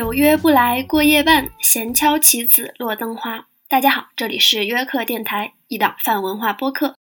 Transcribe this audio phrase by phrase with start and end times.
[0.00, 3.48] 有约不来过夜半，闲敲棋子落灯花。
[3.68, 6.94] 大家好，这里是约克电台，一档泛文化播客。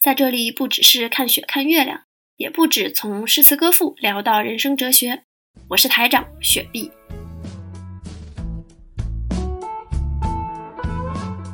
[0.00, 2.00] 在这里，不只是看雪看月亮，
[2.38, 5.24] 也不止从诗词歌赋聊到人生哲学。
[5.68, 6.90] 我是台长雪碧。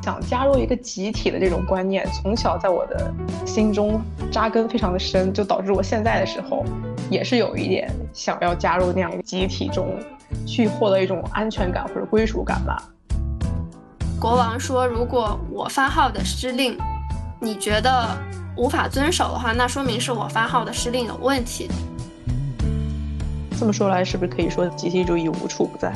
[0.01, 3.13] 想加入一个集体的这种观念，从小在我的
[3.45, 4.01] 心中
[4.31, 6.63] 扎根非常的深，就导致我现在的时候，
[7.09, 9.97] 也是有一点想要加入那样的集体中，
[10.45, 12.83] 去获得一种安全感或者归属感吧。
[14.19, 16.77] 国王说：“如果我发号的施令，
[17.39, 18.17] 你觉得
[18.55, 21.69] 无法遵守的话，那说明是我发号的施令有问题。”
[23.59, 25.93] 这么说来，是不是可以说集体主义无处不在？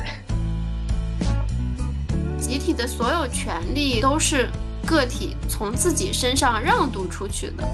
[2.38, 4.48] 集体的所有权利都是
[4.86, 7.64] 个体从自己身上让渡出去的，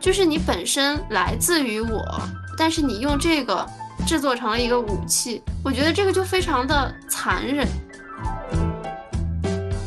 [0.00, 2.20] 就是你本身来自于我，
[2.56, 3.66] 但是你用这个
[4.06, 7.66] 制作成了一个武器，我觉得这个就非常的残忍。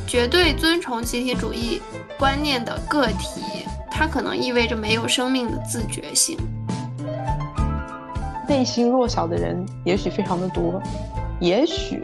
[0.08, 1.82] 绝对遵从集体主义
[2.18, 3.42] 观念的个体，
[3.90, 6.38] 它可能意味着没有生命的自觉性。
[8.48, 10.82] 内心弱小的人也许非常的多，
[11.40, 12.04] 也许。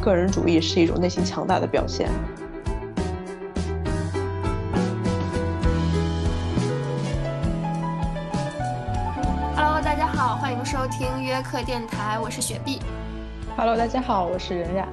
[0.00, 2.10] 个人主义是一种内心强大的表现。
[10.14, 12.78] 好，欢迎收听约克电台，我是雪碧。
[13.56, 14.88] Hello，大家好，我是冉冉。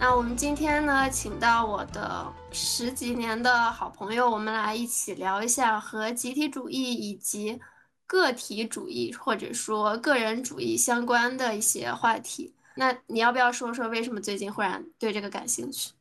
[0.00, 7.60] 那我们今天呢，请到我的十几年的好朋友，我们来一起聊一下和集体主义以及
[8.04, 12.52] 个体主义或者说个人主义相关的一些话题。
[12.74, 15.92] 那你要不要说说为什么最近忽然对这个感兴趣？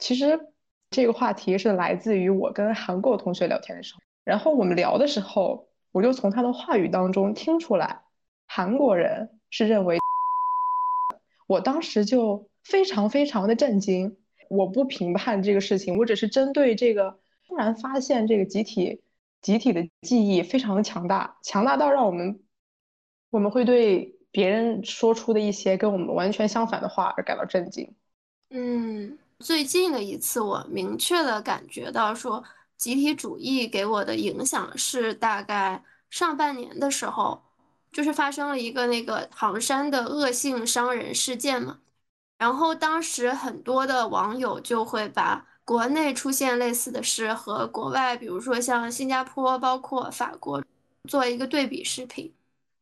[0.00, 0.38] 其实
[0.90, 8.02] 这个话题是来自于我跟韩国同学聊天的时候，然后我们聊的时候，我就从他的话语当中听出来，
[8.46, 9.98] 韩国人是认为，
[11.46, 14.16] 我当时就非常非常的震惊。
[14.48, 19.00] 我不评判这个事情，我只是针对这个突然发现这个集体
[19.42, 22.40] 集体的记忆非常的强大，强大到让我们
[23.30, 24.14] 我们会对。
[24.30, 27.90] 别人说出的一些跟我们完全相反的话而感到震惊。
[28.50, 32.44] 嗯，最近的一次我明确的感觉到说，
[32.78, 37.42] 集体主义给我的影响是大概上半年的时候，
[37.92, 41.80] 就是发生了一个那个唐山的恶性伤人事件嘛。
[42.38, 50.62] 然后当时很多的网友就会把国内出现类似的事和国外，比如说像新加坡、包括法国，
[51.08, 52.32] 做一个对比视频。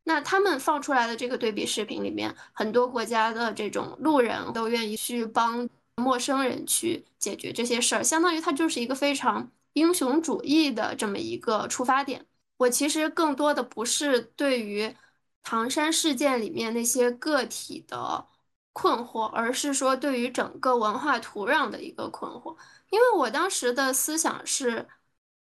[0.05, 12.27] 那他们放出来的这个对比视频里面，很多国家的这种路人都愿意去帮陌生人去解决这些事儿，相当于它就是一个非常英雄主义的这么一个出发点。
[12.57, 14.97] 我其实更多的不是对于
[15.43, 18.27] 唐山事件里面那些个体的
[18.73, 22.57] 困惑，而是说对于整个文化土壤的一个困惑。
[22.91, 24.89] 因为我当时的思想是，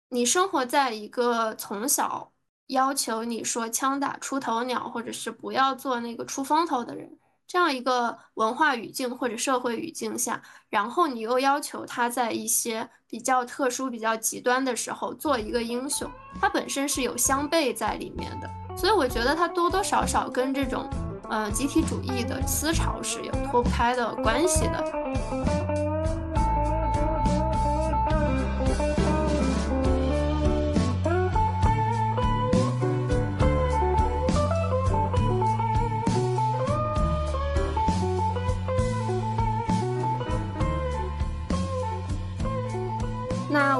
[0.09, 2.31] 你生活在一个从小。
[2.67, 7.19] 要求你说枪打出头鸟，或者是不要做那个出风头的人，
[7.51, 16.09] 这样一个文化语境或者社会语境下，然后你又要求他在一些比较特殊、比较极端的时候做一个英雄，
[16.39, 20.89] 它本身是有相悖在里面的，所以我觉得它多多少少跟这种
[21.29, 25.70] 呃集体主义的思潮是有脱不开的关系的。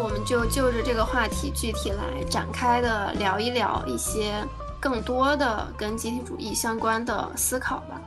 [0.02, 4.34] 我们就就着这个话题具体来展开的聊一聊一些
[4.80, 8.02] 更多的跟集体主义相关的思考吧。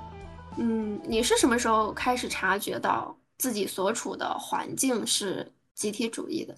[0.59, 6.57] 嗯，你是什么时候开始察觉到自己所处的环境是集体主义的？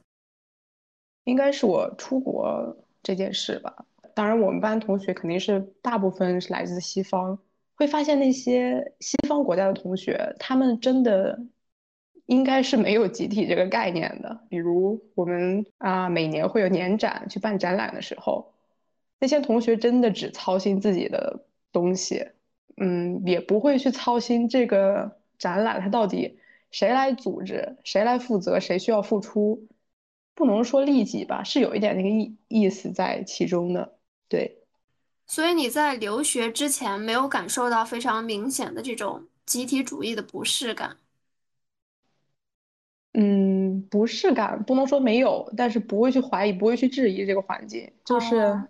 [1.24, 3.84] 应该是我出国这件事吧。
[4.14, 7.38] 当然，我们班同学肯定是大部分是来自西方，
[7.74, 11.38] 会发现那些西方国家的同学，他们真的。
[12.26, 14.40] 应该是没有集体这个概念的。
[14.48, 18.52] 比如我们啊，每年会有年展去办展览的时候，
[19.18, 22.26] 那些同学真的只操心自己的东西，
[22.76, 26.38] 嗯，也不会去操心这个展览它到底
[26.70, 29.66] 谁来组织、谁来负责、谁需要付出，
[30.34, 33.96] 不能说利己吧，是有一点那个意意思在其中的。
[34.28, 34.58] 对，
[35.26, 40.96] 所以你在留学之前没有感受到非常明显的这种集体主义的不适感。
[43.18, 47.90] 嗯，不适感不能说没有，但是不会去怀疑，不会去质疑这个环境。
[48.04, 48.62] 就是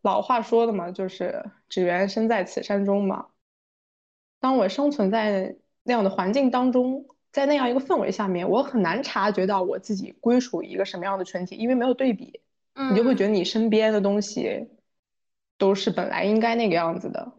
[0.00, 3.26] 老话说的嘛，就是只缘身在此山中嘛。
[4.40, 12.40] 当我生存在那样的环境当中，在那样一个氛围下面，我很难察觉到我自己归属于一个什么样的群体，因为没有对比，
[12.74, 14.70] 你就会觉得你身边的东西
[15.58, 17.32] 都是本来应该那个样子的。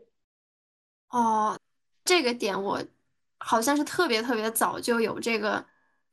[1.09, 1.57] 哦，
[2.05, 2.83] 这个点我
[3.39, 5.65] 好像是特别特别早就有这个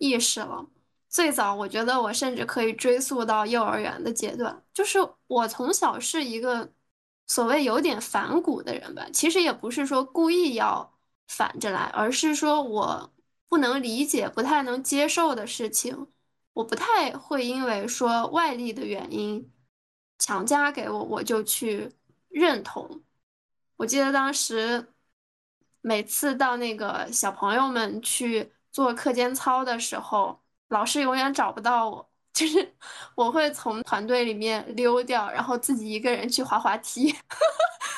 [0.05, 0.67] 意识了。
[1.09, 4.99] 最早我觉得我甚至可以追溯到幼儿园的阶段，就是
[5.29, 6.73] 我从小是一个
[7.27, 9.07] 所谓有点反骨的人吧。
[9.13, 10.93] 其实也不是说故意要
[11.29, 13.13] 反着来，而是说我
[13.49, 16.09] 不能理解、不太能接受的事情，
[16.53, 19.53] 我不太会因为说外力的原因
[20.19, 21.93] 强加给我，我就去
[22.29, 23.03] 认同。
[23.77, 24.93] 我记得当时
[25.81, 32.75] 每次到那个小朋友们去做课间操的时候，老师永远找不到我， 就是
[33.15, 37.15] 我会从团队里面溜掉，然后自己一个人去滑滑梯。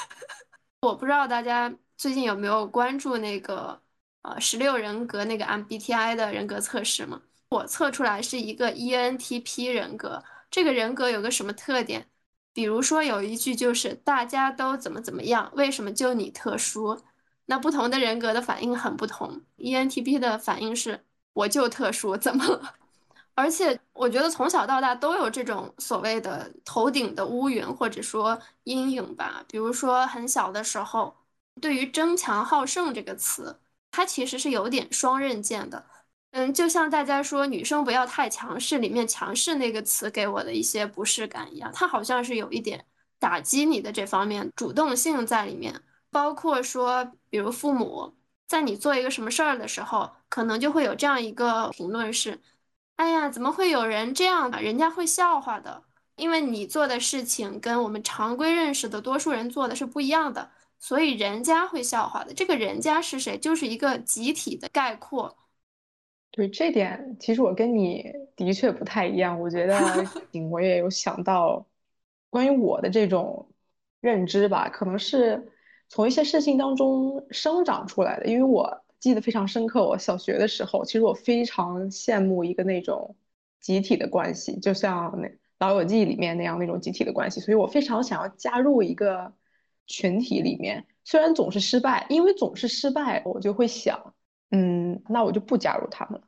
[0.82, 3.80] 我不知道大家最近有没有关注那个
[4.20, 7.22] 呃十六人格那个 MBTI 的人格测试吗？
[7.48, 12.06] 我测出来是一个 ENTP 人格，这个人格有个什么特点？
[12.52, 17.00] 比如说有一句就是大家都怎么怎么样，为什么就你特殊？
[17.46, 19.40] 那不同的人格的反应很不同。
[19.58, 22.74] ENTP 的反应是我就特殊，怎么了？
[23.34, 29.44] 而且我觉得从小到大都有这种所谓的头顶的乌云或者说阴影吧。
[29.48, 31.14] 比如说很小的时候，
[31.60, 33.60] 对于争强好胜这个词，
[33.90, 35.84] 它其实是有点双刃剑的。
[36.32, 42.84] 嗯，就像大家说女生不要太强势，里面强势那个词给我的一些不适感一样，它好像是有一点
[43.18, 45.80] 打击你的这方面主动性在里面。
[46.16, 48.14] 包括说，比如父母
[48.46, 52.40] 在你做一个什么事儿的时候，可能就会有这样一个评论是：
[52.96, 54.62] 哎呀，怎么会有人这样的？
[54.62, 55.82] 人家会笑话的，
[56.16, 62.32] 因为你做的事情跟我们常规认识的多数人做的是不一样的，所以人家会笑话的。
[62.32, 63.36] 这个人家是谁？
[63.38, 65.36] 就是一个集体的概括。
[66.30, 69.38] 对这点，其实我跟你的确不太一样。
[69.38, 69.78] 我觉得
[70.50, 71.66] 我也有想到
[72.30, 73.46] 关于我的这种
[74.00, 75.52] 认知吧，可能是
[75.88, 78.26] 从一些事情当中生长出来的。
[78.26, 83.16] 因为我记得非常深刻，我小学的时候，其实我非常羡慕一个那种
[83.60, 85.28] 集体的关系，就像那
[85.58, 89.32] 《老友记》里面那样那种集体的关系，所以我非常想要加入一个
[89.86, 90.86] 群体里面。
[91.04, 94.14] 虽然总是失败，因为总是失败，我就会想。
[94.52, 96.26] 嗯，那我就不加入他们了。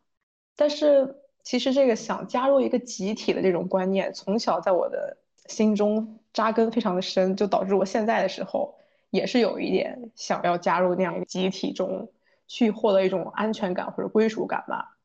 [0.56, 5.16] 但是其实这个想加入一个集体的这种观念，从小在我的
[5.46, 8.74] 心中扎根非常的深，就导致我现在的时候
[9.10, 12.12] 也是有一点想要加入那样一个集体中
[12.46, 14.96] 去获得一种安全感或者归属感吧。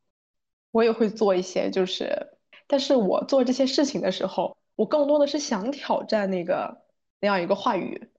[0.71, 6.81] 我也会做一些，就是，但是我做这些事情的时候，我更多的是想挑战那个
[7.19, 8.09] 那样一个话语。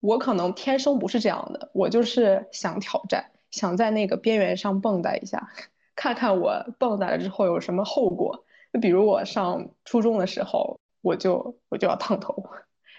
[0.00, 3.32] 我可能天生不是这样的，我就是想挑战。
[3.50, 5.48] 想在那个边缘上蹦跶一下，
[5.96, 8.44] 看看我蹦跶了之后有什么后果。
[8.72, 12.50] 就比如我上初中的时候，我就我就要烫头，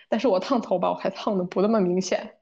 [0.09, 2.35] 但是我烫头吧，我还烫的不那么明显。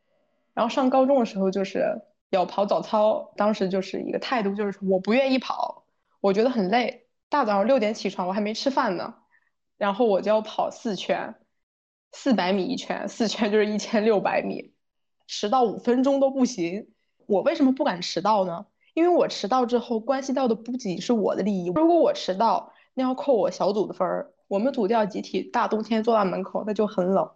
[0.53, 5.85] 然后上高中的时候，就是要跑早操，当时就是一个态度，就是我不愿意跑，
[6.21, 7.07] 我觉得很累。
[7.27, 9.15] 大早上六点起床，我还没吃饭呢，
[9.77, 11.35] 然后我就要跑四圈，
[12.11, 14.73] 四百米一圈，四圈就是一千六百米，
[15.27, 16.87] 迟到五分钟都不行。
[17.25, 18.67] 我为什么不敢迟到呢？
[18.93, 21.71] 因为我迟到之后，关系到的不仅是我的利益。
[21.75, 24.31] 如果我迟到，那要扣我小组的分儿。
[24.47, 27.29] 我们组要集体大冬天坐在门口，那就很冷。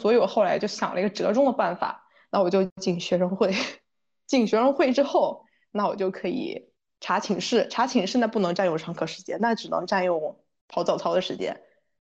[0.00, 2.02] 所以我后来就想了一个折中的办法，
[2.32, 3.54] 那我就进学生会。
[4.26, 7.68] 进学生会之后，那我就可以查寝室。
[7.68, 10.38] 查寝室那不能占用上课时间，那只能占用
[10.68, 11.60] 跑早操的时间。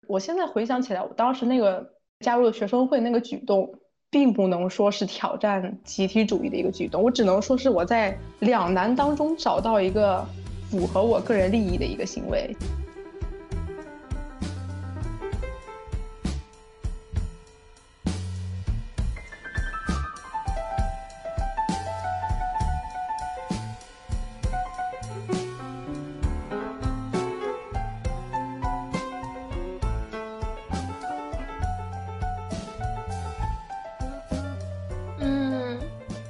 [0.09, 3.79] 我现在回想起来，我当时那个加入学生会那个举动。
[4.09, 10.25] 并不能说是挑战集体主义的一个举动，我只能说是我在两难当中找到一个
[10.71, 12.57] 符合我个人利益的一个行为。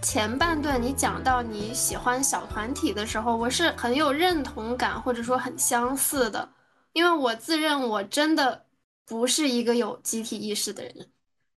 [0.09, 6.49] 前半段你讲到你喜欢小团体的时候，我是很有认同感，或者说很相似的，
[6.93, 8.67] 因为我自认我真的
[9.05, 11.11] 不是一个有集体意识的人，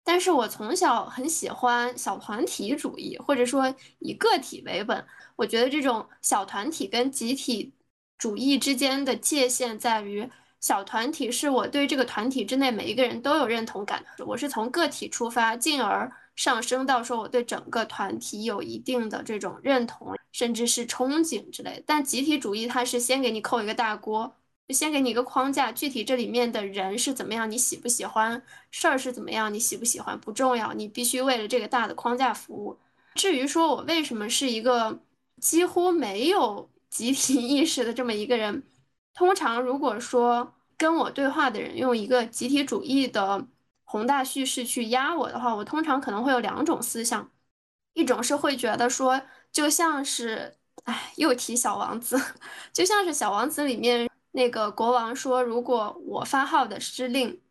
[0.03, 5.05] 但是我从小很喜欢小团体主义，或者说以个体为本。
[5.35, 7.71] 我觉得这种小团体跟集体
[8.17, 10.27] 主义之间的界限在于，
[10.59, 16.11] 小团体是我对这个团体之内每一个人都有认同感，我是从个体出发，进而。
[16.39, 21.83] 上升到说我对整个团体有一定的这种认同，甚至是憧憬之类。
[21.85, 24.33] 但集体主义它是先给你扣一个大锅，
[24.69, 28.41] 先给你一个框架，具体这里面的人是怎么样，你喜不喜欢，
[28.71, 32.77] 事儿是怎么样，你喜不喜欢不重要，你必须为了这个大的框架服务。
[33.15, 34.97] 至于说我为什么是一个
[35.41, 38.63] 几乎没有集体 意识的这么一个人，
[39.13, 43.45] 通常如果说跟我对话的人用一个集体主义的。
[43.91, 47.27] 宏大叙事去压我的话，我通常可能会有两种思想，
[47.93, 49.19] 一种是会觉得说，
[49.51, 52.15] 就像是，哎，又提小王子，
[52.71, 57.41] 就像是小王子里面那个国王说，如果我发号的施令，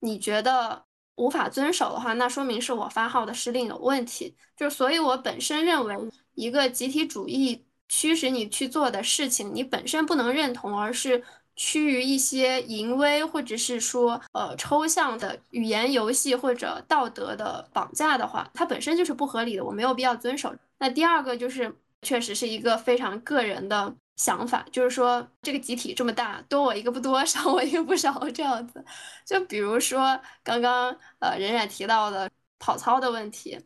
[0.00, 0.84] 你觉得
[1.14, 4.36] 无法遵守的话，那说明是我发号的施令有问题。
[4.56, 5.94] 就所以，我本身认为
[6.34, 11.22] 一个集体主义驱使你去做的事情，你本身不能认同，而是。
[11.56, 20.54] 趋于一些淫威，或者是说呃抽象的语言游戏或者道德的绑架的话，它本身就是不合理的，我没有必要遵守。
[20.78, 28.84] 那第二个就是，确实是一个非常个人的想法，就是说这个集体这么大，多我一个不多， 少我一个不少这样子。
[29.24, 33.58] 就比如说刚刚呃冉冉提到的跑操的问题，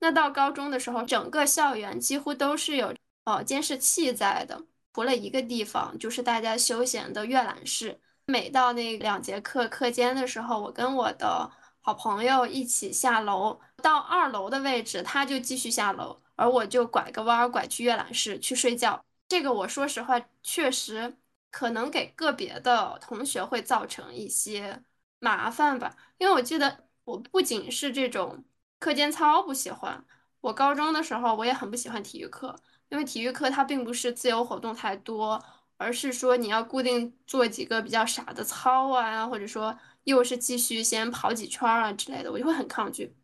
[0.00, 4.62] 那到高中的时候，整个校园几乎都是有呃监视器在的。
[4.94, 8.00] 除了一个地方，就是大家休闲的阅览室。
[8.24, 19.04] 每到那两节课课间的时候，我跟我的好朋友一起下楼，到二楼的位置，他就继续下楼，而我就拐个弯儿拐去阅览室去睡觉。
[19.28, 21.16] 这个我说实话，确实
[21.50, 24.82] 可能给个别的同学会造成一些
[25.18, 25.96] 麻烦吧。
[26.18, 28.44] 因为我记得我不仅是这种
[28.78, 30.04] 课间操不喜欢，
[30.40, 32.54] 我高中的时候我也很不喜欢体育课。
[32.92, 35.42] 因为体育课它并不是自由活动太多，
[35.78, 43.14] 而是说你要固定做几个比较傻的操啊，或者说又是继续先跑几圈啊之类的，我就会很抗拒。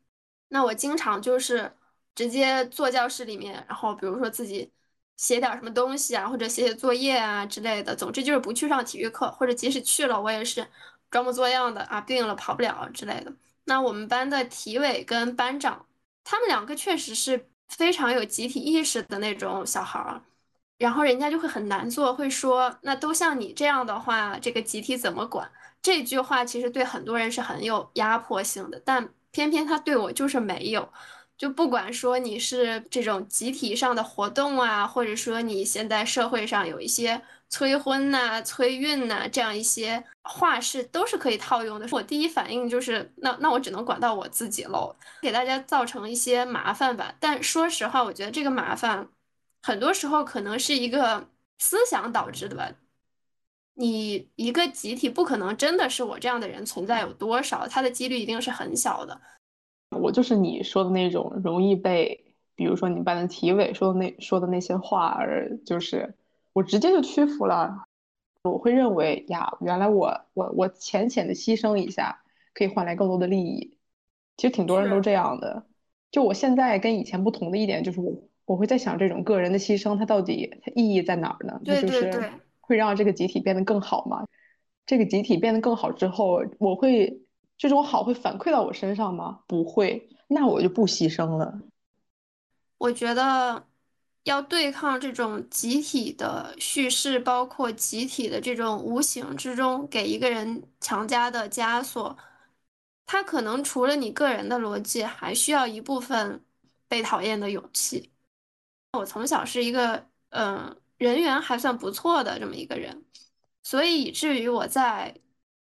[0.48, 1.70] 那我经常就是
[2.14, 4.72] 直接坐教室里面，然后比如说自己
[5.18, 7.94] 写点什么东西啊，或者写写作业啊之类的。
[7.94, 10.66] 总之就是不去上体育课，或者即使去了，我也是
[11.10, 13.30] 装模作样的啊，病了跑不了之类的。
[13.64, 15.86] 那我们班的体委跟班长，
[16.24, 17.50] 他们两个确实是。
[17.68, 20.22] 非常有集体意识的那种小孩儿，
[20.78, 25.50] 然后人家就会很难做，会说那都像你这样的话，这个集体怎么管？
[25.82, 30.92] 这句话其实对很多人是很有压迫性的，但偏偏他对我就是没有。
[31.38, 41.88] 就不管说你是这种集体上的活动啊，或者说你现在社会上有一些催婚呐、催孕呐这样一些话是都是可以套用的。
[41.92, 47.14] 我第一反应就是，那那我只能管到我自己喽，给大家造成一些麻烦吧。
[47.20, 49.08] 但说实话，我觉得这个麻烦
[49.62, 52.70] 很多时候可能是一个思想导致的吧。
[53.74, 59.20] 你一个集体不可能真的是我这样的人存在有多少，它的几率一定是很小的。
[59.90, 66.14] 我就是你说的那种容易被，比如说你班的体委说的那说的那些话，而就是
[66.52, 67.84] 我直接就屈服了。
[68.42, 72.22] 我会认为呀，原来我我我浅浅的牺牲一下，
[72.54, 73.76] 可以换来更多的利益。
[74.36, 75.64] 其实挺多人都这样的。
[76.10, 81.60] 就我现在跟以前不同的一点就是，我我会在想这种个人的牺牲，它到底它意义在哪儿呢？
[81.64, 82.30] 对对对，
[82.60, 84.26] 会让这个集体变得更好吗？
[84.86, 87.22] 这个集体变得更好之后，我会。
[87.58, 89.40] 这种好会反馈到我身上吗？
[89.48, 91.60] 不会，那我就不牺牲了。
[92.78, 93.66] 我觉得
[94.22, 102.16] 要对抗这种集体的叙事，包括集体的这种无形之中给一个人强加的枷锁，
[103.04, 106.44] 他可能除了你个人的逻辑，还需要一部分
[106.86, 108.12] 被讨厌的勇气。
[108.92, 113.04] 我从小是一个嗯人缘还算不错的这么一个人，
[113.64, 115.12] 所以以至于我在。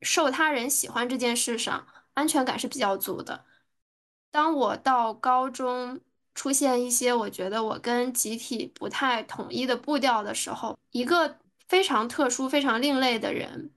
[0.04, 3.46] 受他人喜欢这件事上，安全感是比较足的。
[4.32, 6.00] 当我到高中
[6.36, 13.72] 出现一些我觉得我跟集体不太统一的步调的时候，一个非常特殊、非常另类的人，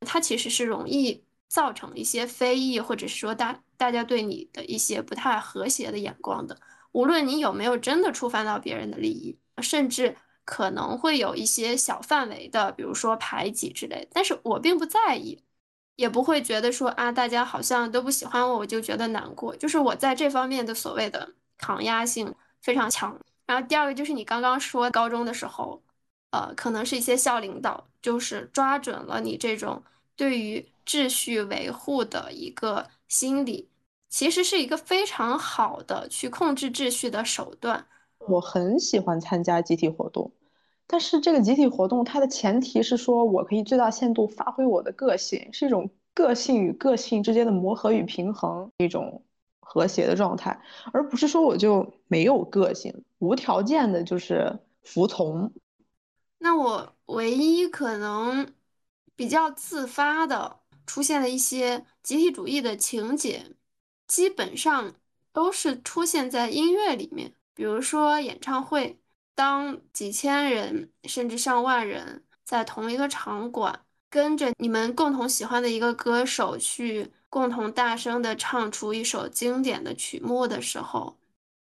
[0.00, 6.58] 他其实是容易造成一些非议，或者是说大大家对你的一些不太和谐的眼光的。
[6.92, 15.42] 无论你有没有真的触犯到别人的利益，甚至可能会有一些小范围的，比如说排挤之类，但是我并不在意。
[15.96, 19.56] 也不会觉得说啊，大家好像都不喜欢我，我就觉得难过。
[19.56, 23.18] 就是我在这方面的所谓的抗压性非常强。
[23.46, 25.82] 然后第二个就是你刚刚说高中的时候，
[26.30, 29.82] 呃，可能是一些校领导就是抓准了你这种
[30.14, 33.68] 对于秩序维护的一个心理，
[34.10, 37.86] 其实是一个非常好的去控制秩序的手段。
[38.18, 40.30] 我很喜欢参加集体活动。
[40.86, 49.24] 但是这个集体活动，它的前提是说我可以最大限度发挥我的个性，是一种个性与个性之间的磨合与平衡，一种
[49.60, 50.60] 和谐的状态，
[50.92, 55.52] 而不是说我就没有个性，无条件的就是服从。
[56.38, 58.46] 那我唯一可能
[59.16, 63.56] 比较自发的出现的一些集体主义的情节，
[64.06, 64.94] 基本上
[65.32, 68.98] 都是出现在音乐里面，比如说演唱会，
[69.36, 73.78] 当几千人甚至上万人在同一个场馆，
[74.10, 81.16] 跟着你们共同喜欢的一个歌手去共同大声的唱出一首经典的曲目的时候，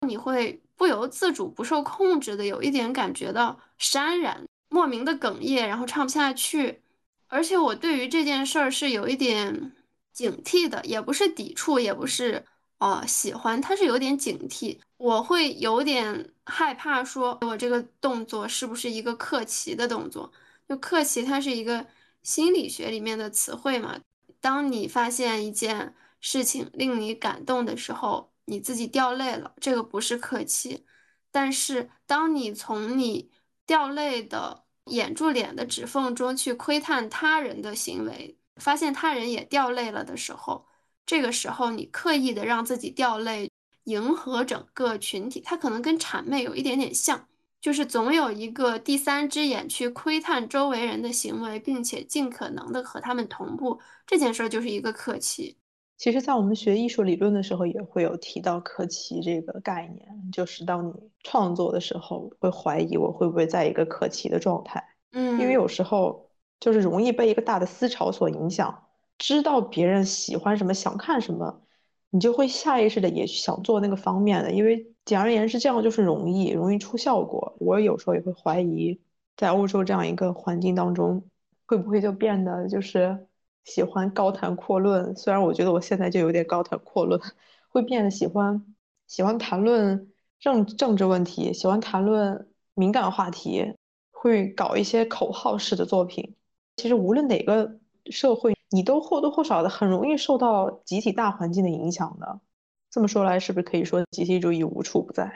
[0.08, 4.44] 你会不由自主、不受控制的有一点感觉到潸然。
[4.68, 6.82] 莫名的哽咽，然后唱不下去，
[7.28, 9.72] 而且我对于这件事儿是有一点
[10.12, 12.44] 警惕的，也不是抵触，也不是
[12.80, 20.32] 哦喜欢，他是有点警惕，我会有点害怕，说我这个动作是不是一个克奇的动作？
[20.68, 21.86] 就克奇，它是一个
[22.24, 24.00] 心理学里面的词汇嘛。
[24.42, 30.86] 当你发现一件事情令你感动的时候，你自己掉泪了，这个不是客气。
[31.32, 33.32] 但是当你从你
[33.66, 40.66] 掉泪的掩住脸的指缝中去窥探他人的行为，发现他人也掉泪了的时候，
[41.06, 43.50] 这个时候你刻意的让自己掉泪，
[43.84, 47.28] 迎合整个群体，它可能跟谄媚有一点点像，
[47.62, 55.58] 就是总有一个第三只眼去窥探周围人的行为，并且尽可能的和他们同步，这件事儿就是一个客气。
[55.98, 60.94] 其实，在我们学艺术理论的时候，也会有提到客气这个概念，就是当你
[61.24, 64.84] 创作的时候，会怀疑我会不会在一个客气的状态。
[65.14, 68.85] 嗯，因为有时候就是容易被一个大的思潮所影响，
[69.18, 71.62] 知道别人喜欢什么，想看什么，
[72.10, 74.52] 你就会下意识的也想做那个方面的。
[74.52, 77.56] 因为简而言之，这样就是容易，容易出效果。
[77.60, 79.00] 我有时候也会怀疑，
[79.38, 81.24] 在欧洲这样一个环境当中，
[81.66, 83.28] 会不会就变得就是。
[83.66, 87.20] 喜欢高谈阔论，虽然我觉得我现在就有点高谈阔论，
[87.68, 88.64] 会变得喜欢
[89.08, 90.08] 喜欢谈论
[90.40, 93.74] 政政治问题，喜欢谈论敏感话题，
[94.12, 96.36] 会搞一些口号式的作品。
[96.76, 97.80] 其实无论哪个
[98.12, 102.40] 社会，你都或多或少的很容易受到集体大环境的影响的。
[102.90, 105.34] 这么说来，是不是可以说集体主义无处不在？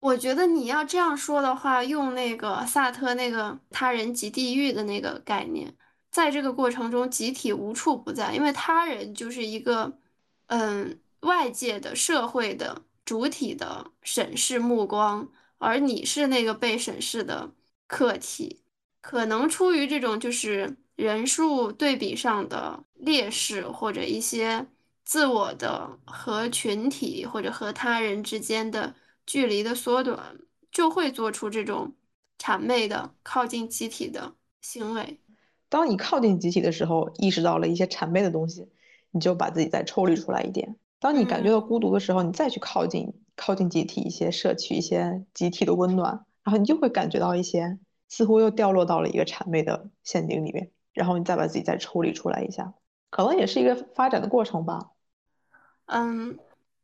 [0.00, 5.74] 我觉得你要这样说的话，用那个萨特那个他人即地狱的那个概念。
[6.10, 9.98] 在这个过程中，集体无处不在，因为他人就是一个，
[10.46, 17.50] 嗯，外界的社会的主体的审视目光，而你是那个被审视的
[17.86, 18.62] 客体。
[19.00, 24.66] 可能出于这种就是人数对比上的劣势，或者一些
[25.04, 28.94] 自我的和群体或者和他人之间的
[29.26, 30.36] 距离的缩短，
[30.72, 31.92] 就会做出这种
[32.38, 35.20] 谄媚的靠近集体的行为。
[35.68, 38.68] 当你靠近集体的时候，意识到了一些谄媚的东西，
[39.10, 40.76] 你就把自己再抽离出来一点。
[40.98, 47.78] 当你感觉到孤独的时候，你再去靠近靠近集体一些，摄取一些集体的温暖，然后你就会感觉到一些
[48.08, 52.74] 似乎又掉落到了一个谄媚的陷阱里面，然后你再把自己再抽离出来一下，
[53.10, 54.90] 可能也是一个发展的过程吧。
[55.84, 56.36] 嗯，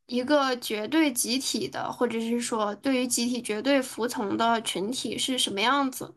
[0.07, 6.15] 一个绝对集体的，或者是说对于集体绝对服从的群体是什么样子？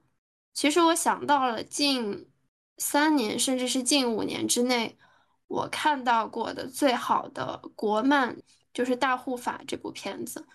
[0.53, 2.29] 其实我想到了近。
[2.77, 4.97] 三年，甚至是近五年之内，
[5.47, 8.35] 我看到过的最好的国漫
[8.73, 10.45] 就是《大护法》这部片子。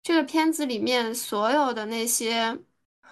[0.00, 2.56] 这个片子里面所有的那些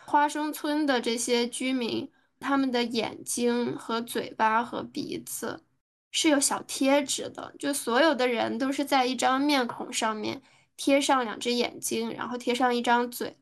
[0.06, 2.08] 花生村的这些居民，
[2.42, 5.64] 他们的眼睛和嘴巴和鼻子
[6.10, 10.42] 是有小贴纸的，就所有的人都是在一张面孔上面
[10.76, 13.38] 贴上两只眼睛，然后贴上一张嘴，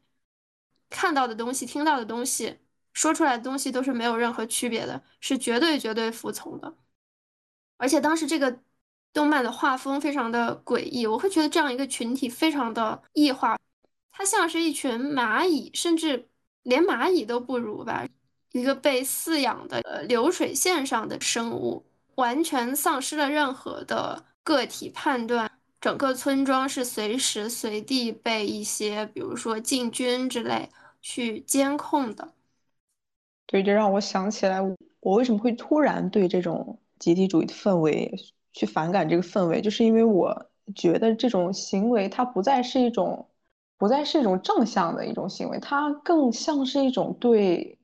[0.88, 2.58] 看到的东西，听到的东西。
[2.92, 6.76] 说出来的东西都是没有任何区别的，是绝对绝对服从的。
[7.76, 8.60] 而且当时这个
[9.12, 13.56] 动漫的画风非常的诡异，我会觉得这样一个群体非常的异化，
[14.10, 16.28] 它像是一群蚂蚁，甚至
[16.62, 18.04] 连蚂蚁都不如吧，
[18.52, 21.84] 一个被饲养的流水线上的生物，
[22.16, 25.50] 完全丧失了任何的个体判断。
[25.80, 30.68] 整个村庄是随时随地被一些，比如说禁军之类
[31.00, 32.34] 去监控的。
[33.46, 34.60] 对，这让我想起来，
[35.00, 38.14] 我为什么会突然对这种集体主义的氛围
[38.52, 43.26] 去反感这个氛围，就是因为我觉得这种行为它不再是一种，
[43.78, 47.78] 不再是一种正向的一种行为，它更像是一种对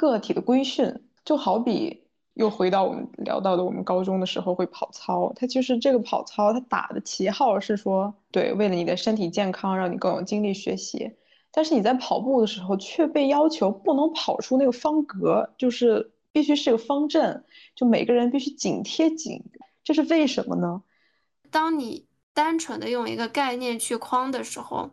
[0.00, 0.90] 个体的规训。
[1.22, 11.12] 就好比又回到我们聊到的，我们高中的时候会跑操，它其实这个跑操，它打的旗号是说，对，为了你的身体健康，让你更有精力学习。
[11.52, 19.44] 但是你在跑步的时候却被要求不能跑出那个方格，就是必须是个方阵，就每个人必须紧贴紧，
[19.84, 20.82] 这是为什么呢？
[21.50, 24.90] 当你单纯的用一个概念去框的时候，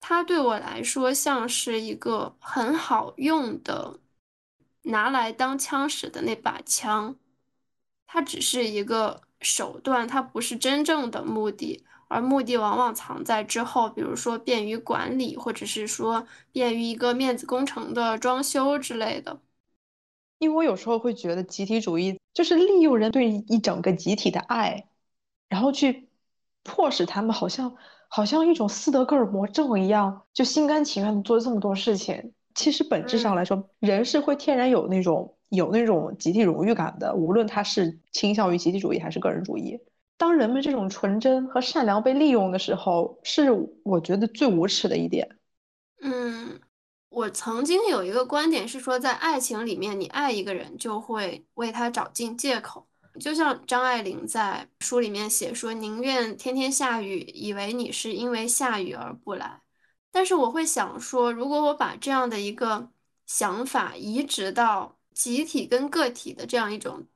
[0.00, 3.98] 它对我来说像是一个很好用的，
[4.82, 7.16] 拿来当枪使的那把枪，
[8.06, 11.84] 它只是一个手段，它不是真正的目的。
[12.08, 19.40] 而目的往往藏在之后，比如说便于管理，或者是说便于一个面子工程的装修之类的。
[20.38, 24.88] 因为我有时候会觉得集体主义就是利用人对一整个集体的爱，
[25.48, 26.10] 然后去
[26.62, 27.76] 迫使他们好像
[28.08, 32.34] 好像一种斯德哥尔摩症一样，就心甘情愿的做这么多事情。
[32.54, 39.78] 其实本质上来说，人是会天然有那种有那种集体荣誉感的，无论他是倾向于集体主义还是个人主义。
[40.16, 43.50] 当人们这种纯真和善良被利用的时候，是
[43.82, 45.28] 我觉得最无耻的一点。
[46.00, 46.60] 嗯，
[47.08, 52.86] 我曾经有一个观点是说，在爱情里面，你爱一个人就会为他找尽借口，
[53.18, 59.60] 就像张爱玲在书里面写说：“宁愿天天下雨，以为你是因为下雨而不来。”
[60.12, 62.90] 但是我会想说，如果我把这样的一个
[63.26, 67.06] 想法移植到集体跟个体的这样一种。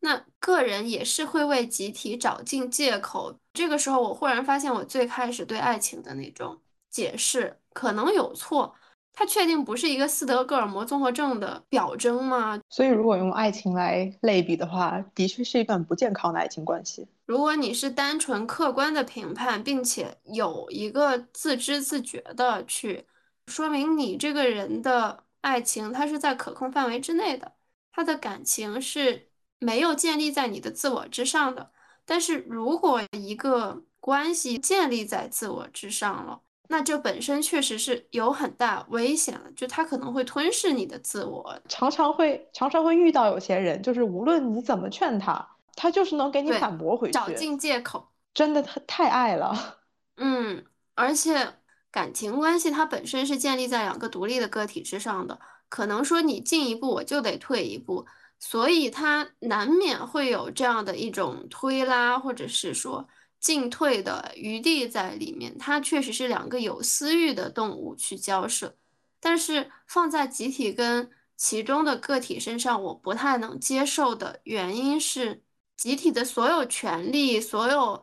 [0.00, 3.38] 那个人也是会为集体找尽借口。
[3.54, 8.74] 这个时候，我忽然发现，我最开始对爱情的那种解释可能有错。
[9.14, 12.60] 它确定不是一个斯德哥尔摩综合症的表征吗？
[12.68, 17.06] 所以，如果用爱情来类比的话，的确是一段不健康的爱情关系。
[17.26, 23.06] 如果你是单纯客观的评判，并且有一个自知自觉的去
[23.46, 27.52] 说明你这个人的爱情，它是在可控范围之内的，
[27.92, 29.30] 他的感情是。
[29.60, 31.70] 没有建立在你的自我之上的，
[32.04, 41.58] 但是如果一个关系建立在自我之上了，那这本身确实是有很大危险的，就他可能会吞噬你的自我。
[41.68, 48.08] 常常会常常会遇到有些人，就是无论你怎么劝他，他就是能给你反驳回去，找尽借口。
[48.32, 49.78] 真的，他太爱了。
[50.16, 51.54] 嗯，而且
[51.90, 58.06] 感情关系它本身是建立在两个独立的个体之上的，可能说你进一步，我就得退一步。
[58.40, 63.06] 所以它难免会有这样的一种推拉，或者是说
[63.44, 65.56] 进退的余地在里面。
[65.58, 68.74] 它确实是两个有私欲的动物去交涉，
[69.20, 75.42] 但是放在集体跟其中的个体身上，我不太能接受的原因是，
[75.76, 78.02] 集体的所有权利、所有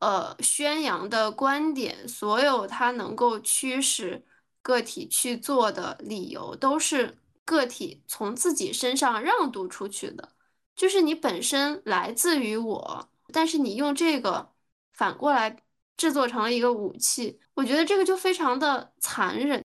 [0.00, 4.24] 呃宣扬的观点、所有它能够驱使
[4.62, 7.16] 个体去做的理由，都是。
[7.46, 10.28] 个体从自己身上让渡出去的，
[10.76, 14.52] 就是你本身来自于我，但是你用这个
[15.00, 15.56] 反过来
[15.96, 19.64] 制作成了一个武器，我觉得这个就非常的残忍。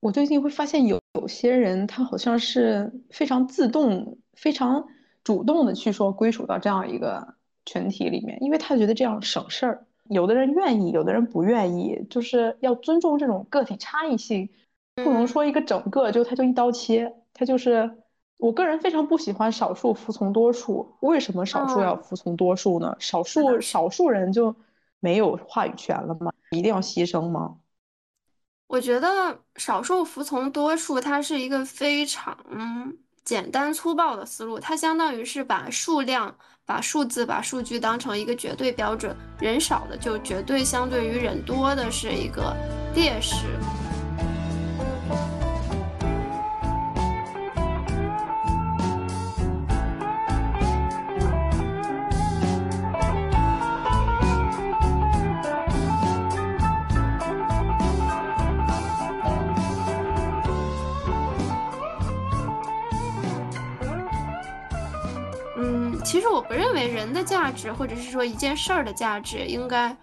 [0.00, 4.86] 我最近会发现有有些人，他好像是非常自动、非常
[5.22, 9.86] 主动的去说归属到这样一个群体里面，因为他觉得这样省事儿。
[10.10, 14.46] 有的人愿意，有的人不愿意，就是要尊重这种个体差异性。
[14.96, 17.90] 不能说一个整个就他就一刀切，他就是
[18.36, 20.96] 我个人非常不喜欢少数服从多数。
[21.00, 22.94] 为什么少数要服从多数呢？
[22.98, 24.54] 少数少数人就
[25.00, 26.30] 没有话语权了吗？
[26.50, 27.56] 一定要牺牲吗？
[28.66, 32.36] 我觉得少数服从多数，它是一个非常
[33.24, 34.58] 简单粗暴的思路。
[34.58, 36.34] 它相当于是把数量、
[36.66, 42.54] 把数字、把数据当成一个绝对标准，人少的就绝对相对于人多的是一个
[42.94, 43.46] 劣势。
[66.14, 69.98] 其实我不认为人的价值，或者是说一件事儿的价值，应该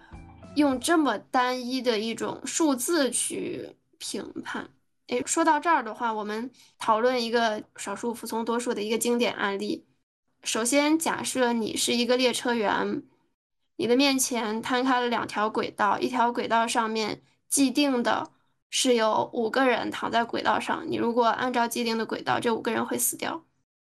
[0.56, 4.68] 用这么单一的一种数字去评判。
[5.06, 9.86] 诶，说到这儿的话，我们讨论一个少数服从多数的一个经典案例。
[10.42, 13.02] 首先，假设你是一个列车员，
[13.76, 18.30] 你的面前摊开了两条轨道，一条轨道上面既定的
[18.68, 23.42] 是有五个人躺在轨道上，你如果按照既定的轨道，这五个人会死掉。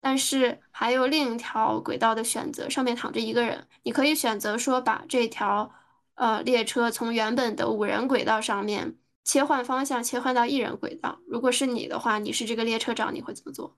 [0.05, 3.69] 但是还有另一条轨道的选择，上面躺着一个人。
[3.85, 5.73] 你可以选择说把这条
[6.15, 11.21] 呃列车从原本的五人轨道上面切换方向，切换到一人轨道。
[11.29, 13.77] 如果是你的话，你是这个列车长，你会怎么做？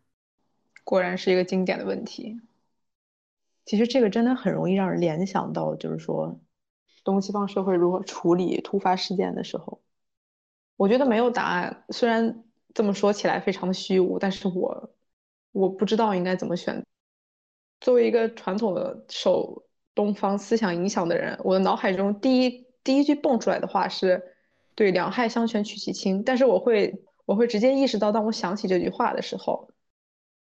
[0.82, 2.40] 果然是一个经典的问题。
[3.66, 6.40] 其实这个真的很容易让人联想到，就是说
[7.04, 9.82] 东西方社会如何处理突发事件的时候，
[10.76, 11.84] 我觉得没有答案。
[11.90, 14.93] 虽然这么说起来非常的虚无，但是我。
[15.54, 16.84] 我不知道应该怎么选。
[17.80, 19.64] 作为一个传统的受
[19.94, 24.22] 东方思想影响的人，我的脑海中第一第一句蹦出来的话是
[24.74, 29.70] “对两害相权取其轻”，但是我会我会直接意识到，当我想起这句话的时候，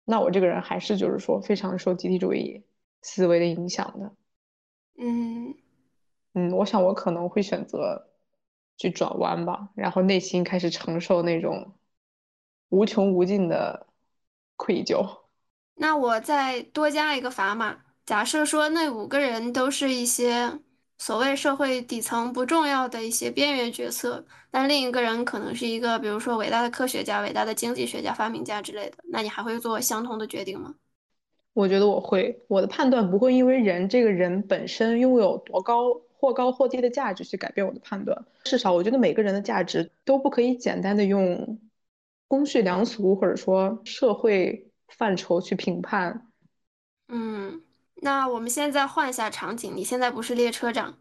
[0.05, 2.65] 那我这个人还是就是说非常受集体主义
[3.03, 4.13] 思维的影响的。
[4.99, 5.55] 嗯
[6.35, 8.09] 嗯，我想我可能会选择
[8.77, 11.75] 去转弯吧，然后内心开始承受那种
[12.71, 13.87] 无穷无尽的
[14.59, 15.09] 愧疚。
[15.77, 20.59] 那我再多加一个砝码，假设说那五个人都是一些
[20.99, 30.75] 所谓社会底层不重要的一些边缘角色，但另一个人可能是一个，比如说伟大的科学家、伟大的经济学家、发明家之类的，那你还会做相同的决定吗？
[31.55, 38.17] 我觉得我会，我的判断不会因为人这个人本身拥有多高或高或低的价值去改变我的判断。
[38.45, 41.59] 至少我觉得每个人的价值都不可以简单的用
[42.29, 44.65] 公序良俗或者说社会。
[44.91, 46.29] 范畴去评判，
[47.09, 47.63] 嗯，
[47.97, 50.97] 那我们现在换一下场景，你现在不是列车长，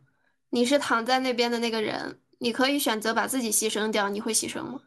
[0.50, 4.82] 你是躺在那边的那个人，你可以选择把自己牺牲掉，你会牺牲吗？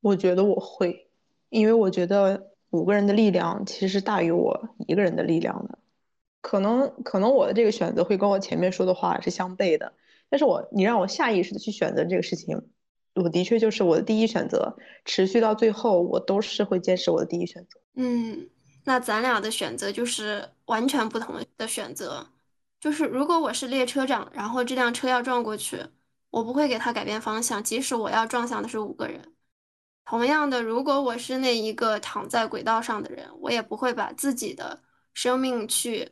[0.00, 1.10] 我觉得我会，
[1.48, 5.76] 因为我觉得五个人的力量其实是大于我一个人的力量的，
[6.40, 9.92] 可能可能我的这个选择会跟我前面说的话是相悖的，
[10.30, 12.62] 但是我你让我下意识的去选择这个事情，
[13.14, 17.80] 我的确就是我的第一选择，持续到最后，我都是会坚持我的第一选择。
[17.94, 18.48] 嗯，
[18.84, 22.26] 那咱俩的选择就是完全不同的选择。
[22.80, 25.78] 就是如果我是列车长，然后这辆车要撞过去，
[26.30, 29.20] 我不会给他改变方向，即使我要撞向的是五个人。
[30.06, 34.80] 同样的，如果我是那一个躺在轨道上的人，我也不会把自己的
[35.12, 36.08] 生命去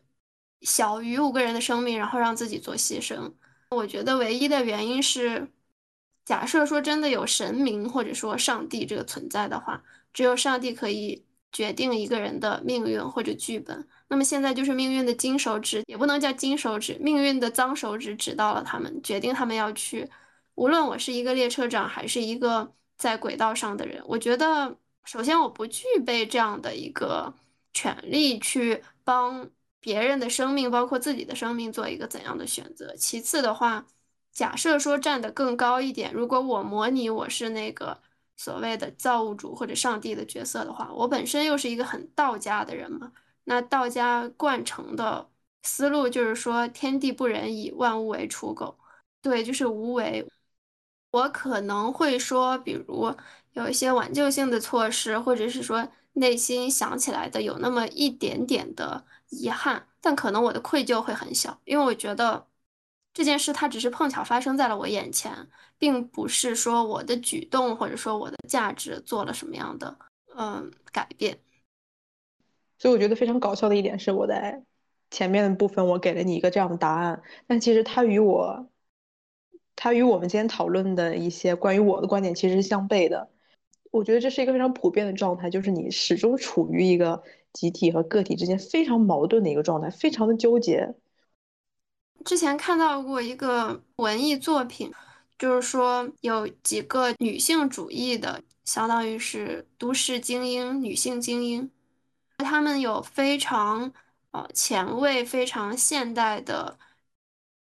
[0.60, 3.32] 小于五个人的生命，然后让自己做牺牲。
[3.70, 5.48] 我觉得唯一的原因是，
[6.28, 11.24] 假设说真的有神明或者说上帝这个存在的话，只有上帝可以。
[11.50, 20.06] 决定一个人的命运或者剧本，那么现在就是命运的金手指，也不能叫金手指，命运的脏手指指到了他们，决定他们要去。
[20.56, 27.32] 无论我是一个列车长，还是一个在轨道上的人，我觉得首先我不具备这样的一个
[27.72, 29.48] 权利去帮
[29.80, 32.94] 别人的生命，包括自己的生命做一个怎样的选择。
[32.94, 33.86] 其次的话，
[34.38, 37.98] 假设说站得更高一点，如果我模拟我是那个。
[38.40, 43.10] 所谓的造物主或者上帝的角色的话，我本身又是一个很道家的人嘛。
[43.44, 45.28] 那道家惯成的
[45.64, 48.78] 思路就是说，天地不仁，以万物为刍狗。
[49.20, 50.24] 对，就是无为。
[51.10, 53.12] 我可能会说，比如
[53.54, 62.46] 有一些挽救性的措施，或者是说内心想起来的有那么一点点的遗憾，但可能我的愧疚会很小，因为我觉得。
[63.18, 65.32] 这件事它只是碰巧发生在了我眼前，
[65.76, 69.98] 并不是说我的举动或者说我的价值做了什么样的
[70.36, 71.36] 嗯改变。
[72.78, 74.62] 所以我觉得非常搞笑的一点是，我在
[75.10, 78.68] 前面的部分我给了你一个这样的答案，但其实它与我，
[79.74, 83.28] 它与我们今天讨论的一些关于我的观点其实是相悖的。
[83.90, 87.20] 我觉得这是一个非常普遍的状态，就是你始终处于一个
[87.52, 90.94] 集体和个体之间非常矛盾的一个状态，非常的纠结。
[92.24, 94.92] 之前看到过一个文艺作品，
[95.38, 101.70] 就是说有几个女性主义的，相当于是都市精英、女性精英，
[102.38, 103.92] 她们有非常
[104.32, 106.78] 呃前卫、非常现代的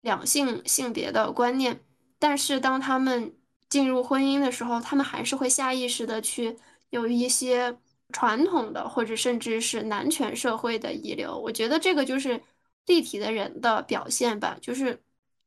[0.01, 1.79] 两性性别的观念，
[2.19, 3.33] 但是当她们
[3.69, 6.57] 进入婚姻的时候，她们还是会下意识的去
[6.91, 7.75] 有一些
[8.11, 11.35] 传统的或者甚至是男权社会的遗留。
[11.35, 12.39] 我觉得这个就是。
[12.85, 15.01] 立体的人的表现吧，就是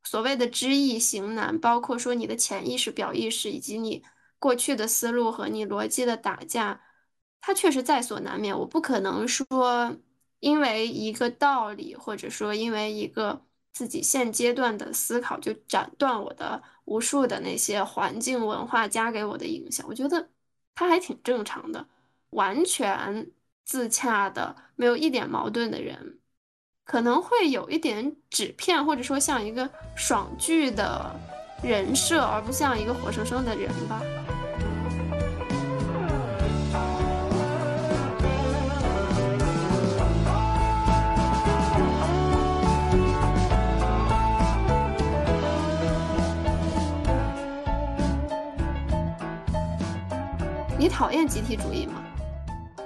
[0.04, 4.04] 所谓的知易行难，包括说你的潜意识、表意识以及你
[4.38, 6.80] 过去的思路和你逻辑的打架，
[7.40, 8.58] 它确实在所难免。
[8.58, 9.96] 我不可能说
[10.40, 19.86] 因为一个道理，或者说因为一个自己现阶段的思考，就斩断我的无数的那些环境文化加给我的影响。
[19.88, 20.30] 我觉得
[20.74, 21.86] 它还挺正常的，
[22.30, 23.30] 完全
[23.64, 26.20] 自洽的，没有一点矛盾的人。
[26.86, 31.10] 可能会有一点纸片，或者说像一个爽剧的
[31.60, 34.00] 人设，而不像一个活生生的人吧。
[50.78, 51.94] 你讨厌集体主义吗？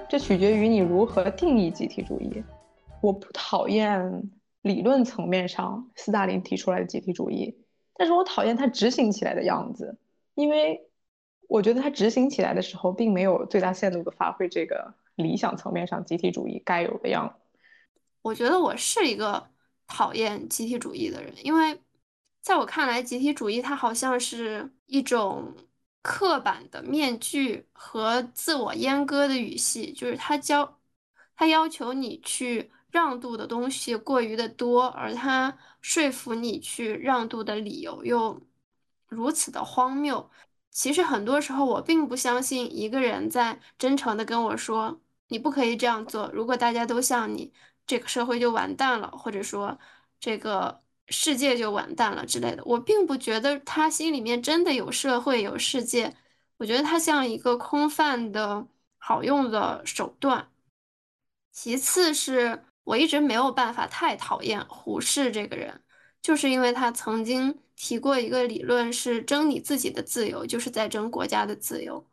[0.09, 2.43] 这取决于你如何定义集体主义。
[3.03, 4.31] 我不讨厌
[4.63, 7.57] 理论层面上斯大林提出来的集体主义，
[7.95, 9.97] 但是我讨厌他执行起来的样子，
[10.35, 10.87] 因为
[11.49, 17.59] 我觉得他执行起来的时候，并没有最大限度的发挥这个理想层面上集体主义该有的样子。
[18.23, 19.49] 我觉得我是一个
[19.87, 21.81] 讨厌集体主义的人，因为
[22.43, 25.55] 在我看来，集体主义它好像是一种
[26.03, 30.79] 刻板的面具和自我阉割的语系，就是它教，
[31.35, 38.41] 它要求你去让渡的东西过于的多，而他说服你去让渡的理由又
[39.09, 40.31] 如此的荒谬。
[40.71, 45.01] 其实很多时候，我并不相信一个人在真诚的跟我说。
[45.33, 46.29] 你不可以这样做。
[46.33, 47.53] 如果大家都像你，
[47.87, 49.79] 这个社会就完蛋了，或者说
[50.19, 52.65] 这个世界就完蛋了之类的。
[52.65, 56.17] 我并不觉得他心里面真的有社会有世界，
[56.57, 58.67] 我觉得他像一个空泛的
[58.99, 60.51] 好用的手段。
[61.53, 65.81] 其次是我一直没有办法太讨厌胡适这个人，
[66.21, 72.05] 就是因为他曾经提过一个理论，是争你自己的自由，就是在争国家的自由。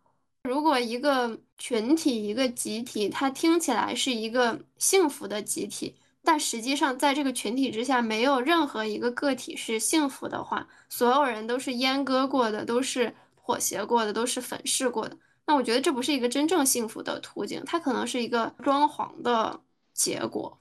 [0.43, 15.17] 如果一个群体、一个集体，它听起来是一个幸福的集体，但实际上在这个群体之下，没有任何一个个体是幸福的话，所有人都是阉割过的，都是妥协过的，都是粉饰过的。
[15.47, 19.59] 那我觉得这不是一个真正幸福的途径，它可能是一个装潢的
[19.91, 20.59] 结果。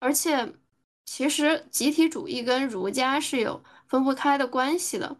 [0.00, 0.54] 而且，
[1.04, 5.16] 其实集体主义跟儒家是有分不开的关系的。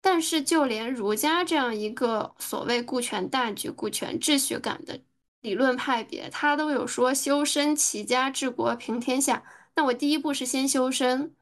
[0.00, 5.00] 但是，就连儒家这样一个所谓顾全大局、顾全秩序感的
[5.40, 9.42] 理论派别，他都有说修身齐家治国平天下。
[9.74, 11.34] 那我第一步是先修身。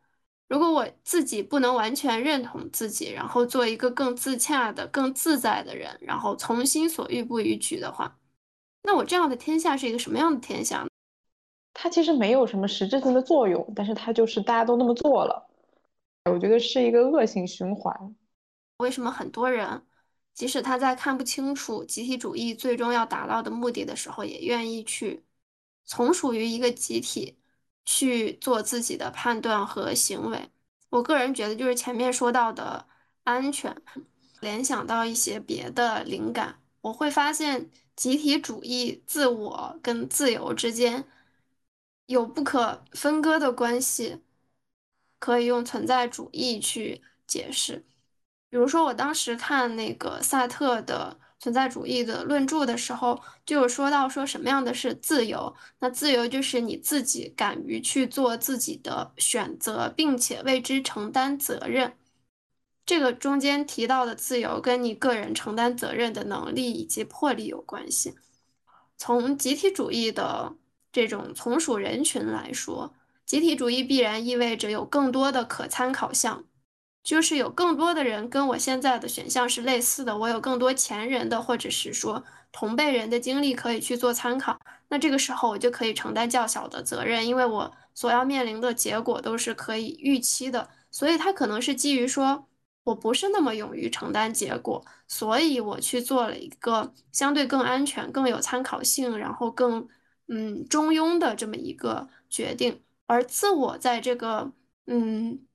[0.49, 8.19] 如果我自己不能完全认同自己，然后做一个更自洽的、更自在的人，然后从心所欲不逾矩的话，
[8.83, 10.87] 那我这样的天下是一个什么样的天下？
[11.75, 15.49] 它其实没有什么实质性的作用，但是它就是大家都那么做了，
[16.31, 18.15] 我觉得是一个恶性循环。
[18.79, 19.83] 为什么很多人，
[20.35, 25.25] 即使他在看不清楚集体主义最终要达到的目的的时候，也愿意去
[25.85, 27.39] 从属于一个集体
[27.85, 30.51] 去做自己的判断和行为？
[30.91, 32.87] 我个人觉得，就是前面说到的
[33.25, 33.75] 安全，
[34.41, 41.05] 联想到一些别的灵感，我会发现集体主义、自我跟自由之间
[42.07, 44.21] 有不可分割的关系，
[45.19, 47.85] 可以用存在主义去解释。
[48.51, 55.55] 比如说，我当时看那个萨特的存在主义的论著的时候，就有说到说什么样的是自由。
[55.79, 61.97] 那自由就是你自己敢于去做自己的选择，并且为之承担责任。
[62.85, 68.15] 这个中间提到的自由，跟你个人承担责任的能力以及魄力有关系。
[68.99, 70.55] 从集体主义的
[70.93, 72.93] 这种从属人群来说，
[73.27, 76.45] 集体主义必然意味着有更多的可参考项。
[77.03, 84.57] 就是有更多的人跟我现在的选项是类似的，我有更多前人的或者是说同辈人的经历可以去做参考，
[84.89, 92.47] 那这个时候我就可以承担较小的责任，因为我所要面临的结果都是可以预期的，所以他可能是基于说
[92.85, 99.89] 我不是那么勇于承担结果，所以我去做了一个相对更安全、更有参考性，然后更
[100.33, 104.51] 嗯中庸的这么一个决定，而自我在这个
[104.87, 105.47] 嗯。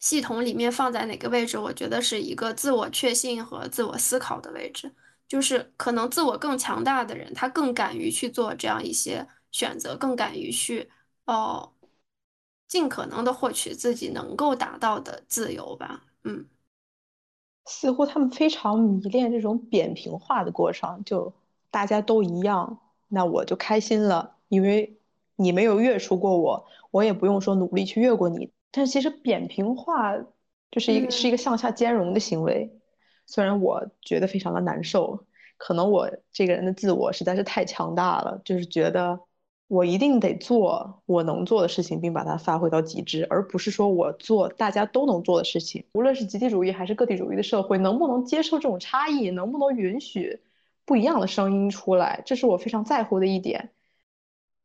[0.00, 1.58] 系统里面放在哪个位置？
[1.58, 4.94] 我觉得是一个自我确信和自我思考的位置。
[5.26, 10.88] 就是可能自我更强大的人，他更敢于去做这样一些选择，更敢于去
[11.24, 11.72] 哦，
[12.68, 16.04] 尽可能的获取自己能够达到的自由吧。
[16.22, 16.46] 嗯，
[17.66, 21.34] 似乎他们非常迷恋这种扁平化的过程，就
[21.72, 22.78] 大家都一样，
[23.08, 24.98] 那我就开心了，因为
[25.36, 28.50] 你没有越出过我，我也不用说努力去越过你。
[28.70, 30.14] 但是其实扁平化
[30.70, 32.70] 就是一个是一个向下兼容的行为，
[33.26, 35.24] 虽然我觉得非常的难受，
[35.56, 39.20] 可能我这个人的自我实在是太强大了，就是觉得
[39.68, 45.84] 我一定得做我能做的事情，并把它发挥到极致，而不是说我做大家都能做的事情。
[45.92, 50.40] 无论是集体主义还是个体主义的社会，能不能接受这种差异，能不能允许
[50.88, 53.72] 不一样的声音出来，这是我非常在乎的一点。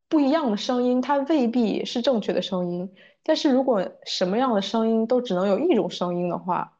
[0.07, 2.95] 不一样的声音，它未必是正确的声音。
[3.23, 6.79] 但是如果什么样的声音都只能有一种声音的话，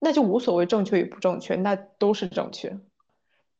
[0.00, 2.76] 那就无所谓正确与不正确，那都是正确。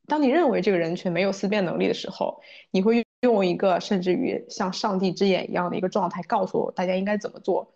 [0.08, 7.72] 当你认为这个人群没有思辨能力的时候，你会用一个甚至于像上帝之眼一样的一个状态告诉我大家应该怎么做。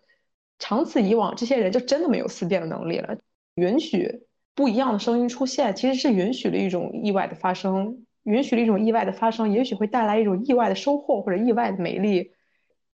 [0.59, 3.15] 长此以往，这些人就真的没有思辨的能力了。
[3.55, 4.24] 允许
[4.55, 12.31] 不一样的声音出现，其实是允许了一种意外的发生，允许了一种意外的发生，也许会带来一种意外的收获或者意外的美丽。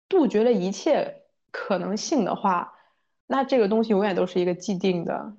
[0.10, 2.74] 杜绝了一切可能性的话，
[3.28, 5.38] 那这个东西永远都是一个既定的，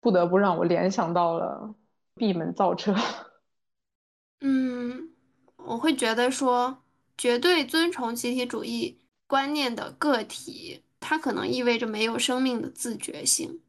[0.00, 1.74] 不得不让我联想到了
[2.14, 2.94] 闭门造车。
[4.40, 5.10] 嗯，
[5.56, 6.78] 我会觉得说，
[7.18, 13.60] 绝对遵从集体主义观念的个体，它可能意味着没有生命的自觉性。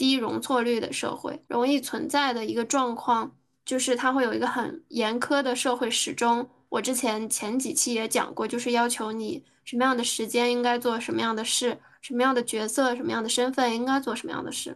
[0.00, 3.36] 低容错率的社会容易存在的一个状况，
[3.66, 6.48] 就是它会有一个很严苛的社会时钟。
[6.70, 14.74] 我之前前几期也讲过，就是要求你什么样的时间应该做什么样的事，什么样的角色、什么样的身份应该做什么样的事。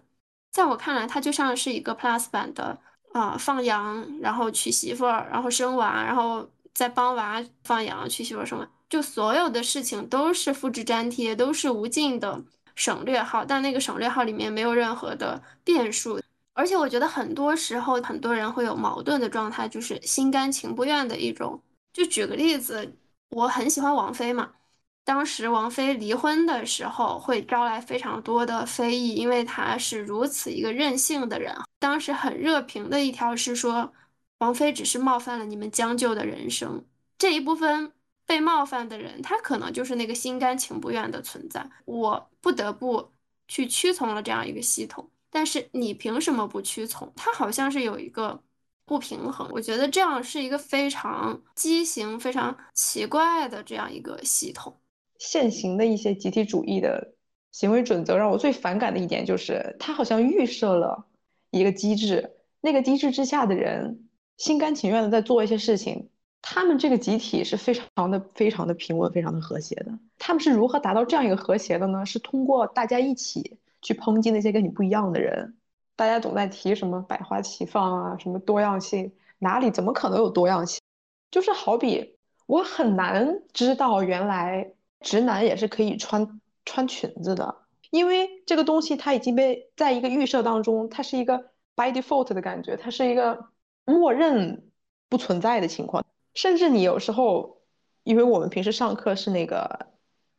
[0.53, 2.79] 在我看来，它就像是一个 Plus 版的
[3.15, 12.45] 啊，放羊，然后娶媳妇儿，然后生娃，然后再帮娃放羊、娶媳妇儿、生娃，就所有的事情都是复制粘贴，都是无尽的。
[12.75, 16.21] 省略号，但那个省略号里面没有任何的变数，
[16.53, 21.61] 而且我觉得很多时候很多人会有矛盾的状态，就是心甘情不愿的一种。
[21.93, 22.97] 就举个例子，
[23.31, 24.51] 我很喜欢王菲嘛，
[25.05, 31.55] 当时王菲离婚的时候会招来非常多的非议，因为她是如此一个任性的人。
[31.79, 33.93] 当时很热评的一条是说，
[34.39, 36.85] 王菲只是冒犯了你们将就的人生
[37.19, 37.93] 这一部分。
[38.27, 41.69] 被冒犯的人，他可能就是那个心甘情不愿的存在。
[41.85, 43.13] 我不得不
[43.49, 47.13] 去屈从了这样一个系统，但是你凭什么不屈从？
[47.15, 48.43] 他好像是有一个
[48.87, 49.49] 不平衡。
[49.53, 54.75] 我觉得这样是一个非常畸形、非常奇怪的这样一个系统。
[55.19, 57.15] 现行的一些集体主义的
[57.53, 61.07] 行为准则，让我最反感的一点就是，他好像预设了
[61.51, 64.09] 一个机制，那个机制之下的人
[64.39, 66.09] 心甘情愿的在做一些事情。
[66.47, 69.91] 他们这个集体是非常的、非常的平稳、非常的和谐的。
[70.19, 72.05] 他们是如何达到这样一个和谐的呢？
[72.05, 75.57] 是通过大家一起去抨击那些跟你不一样的人。
[75.97, 80.83] 大家总在提什么百花齐放啊，什么多样性，哪里怎么可能有多样性？
[81.31, 87.57] 就是好比我很难知道，原来直男也是可以穿穿裙子的，
[87.91, 91.39] 因为这个东西它已经被在一个预设当中，它是一个
[91.75, 93.47] by default 的感觉，它是一个
[93.87, 94.71] 默认
[95.09, 96.05] 不存在的情况。
[96.35, 97.59] 甚至你有时候，
[98.03, 99.87] 因为我们平时上课是那个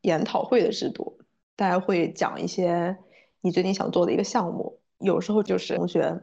[0.01, 1.19] 研讨会的制度，
[1.55, 2.97] 大家会讲一些
[3.41, 4.79] 你最近想做的一个项目。
[4.99, 6.21] 有时候就是同学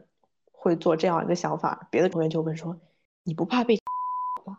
[0.51, 2.79] 会做这样一个想法，别的同学就问说
[3.23, 3.75] ：“你不怕被
[4.45, 4.57] 吗？”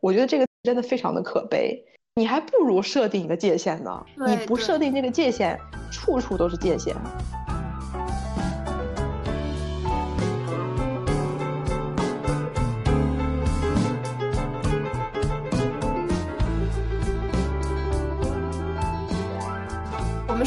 [0.00, 1.84] 我觉得这个真的非常的可悲。
[2.16, 4.04] 你还不如设定一个界限呢。
[4.26, 5.58] 你不设定这个界限，
[5.90, 6.94] 处处都是界限。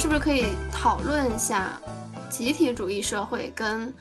[0.08, 1.78] 是不是可以讨论一下
[2.30, 3.94] 集体主义社会跟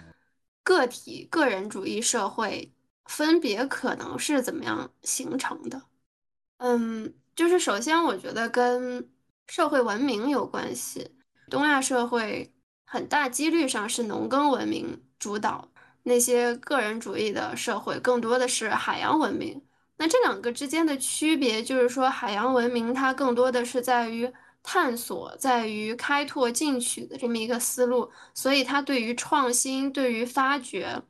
[0.62, 2.72] 个体个人主义社会
[3.06, 5.82] 分别可能是怎么样形成的？
[6.58, 9.10] 嗯，就是首先我觉得跟
[9.48, 11.10] 社会文明有关系。
[11.50, 12.54] 东亚社会
[12.84, 15.68] 很大几率上是农耕文明主导，
[16.04, 19.60] 那些个人主义的社会更多的是海洋文明。
[19.96, 24.32] 那这两个之间的区别就是说，海洋文明它更多的是在于。
[24.68, 31.00] 探索在于开拓进取的这么一个思路，所以它对于创新、对于发掘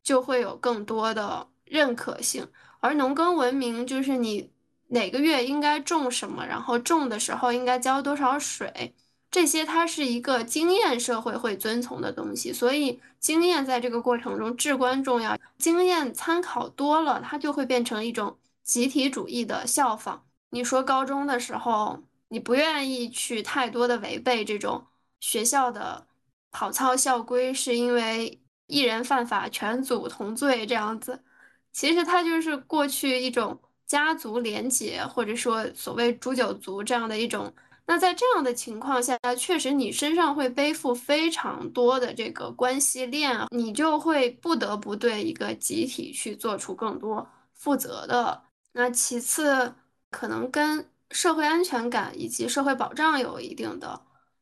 [0.00, 2.48] 就会有更多的认可性。
[2.78, 4.52] 而农耕文明就是你
[4.88, 8.94] 哪个月应该种什么，然后种的时候应该浇多少水，
[9.28, 15.36] 这些它是一个经验社会会遵从的东西，所以经验在这个过程中至关重要。
[15.58, 20.24] 经验参考多了，它就会变成一种集体主义的效仿。
[20.50, 21.98] 你说高中的时候。
[22.30, 24.86] 你不愿意去太多的违背这种
[25.20, 26.06] 学校的
[26.50, 31.22] 跑操校规，是因为一人犯法全组同罪这样子。
[31.72, 37.52] 其实它就是过去一种家族连结，或者说所谓诛九族这样的一种。
[37.86, 48.44] 那在这样的情况下，确实你身上会背负非常多的这个关系链，你就会不得不对一个集体去做出更多负责的。
[48.72, 49.74] 那其次，
[50.10, 54.00] 可能跟社会安全感以及社会保障有一定的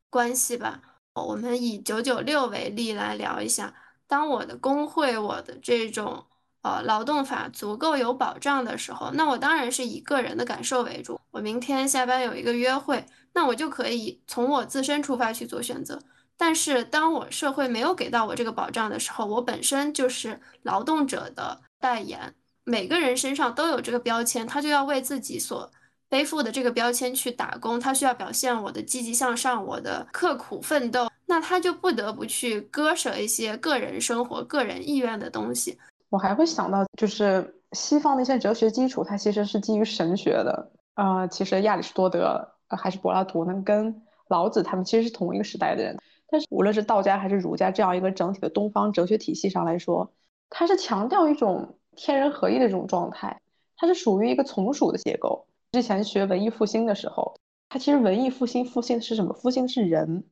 [0.09, 0.81] 关系吧。
[1.13, 3.73] 我们以九九六为例来聊一下。
[4.07, 6.25] 当我的工会、我的这种
[6.61, 11.19] 呃劳动法足够有保障的时候，那我当然是以个人的感受为主。
[11.31, 15.99] 我明天下班有一个约会，那我就可以从我自身出发去做选择。
[16.37, 25.71] 但是当我社会没有给到我这个保障的时候，我本身就是劳动者的代言，每个人身上都有这个标签，他就要为自己所。
[26.09, 35.77] 背负的这个标签去打工，他需要表现我的积极向上，我的刻苦奋斗，那他就不得不去割舍一些个人生活、个人意愿的东西。
[36.09, 40.71] 我还会想到，就是西方的一些哲学基础，它其实是基于神学的。
[40.95, 45.95] 呃，其实亚里士多德还是柏拉图呢，跟老子他们其实是同一个时代的人。
[46.31, 50.11] 但是无论是道家还是儒家这样一个整体的东方哲学体系上来说，
[50.49, 53.39] 它是强调一种天人合一的这种状态，
[53.77, 55.45] 它是属于一个从属的结构。
[55.71, 57.39] 之前学文艺复兴的时候，
[57.69, 59.33] 它其实文艺复兴复兴的是什么？
[59.33, 60.23] 复兴的是人。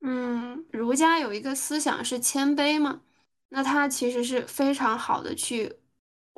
[0.00, 3.02] 嗯，儒家有一个思想是谦卑嘛，
[3.50, 5.76] 那它其实是非常好的去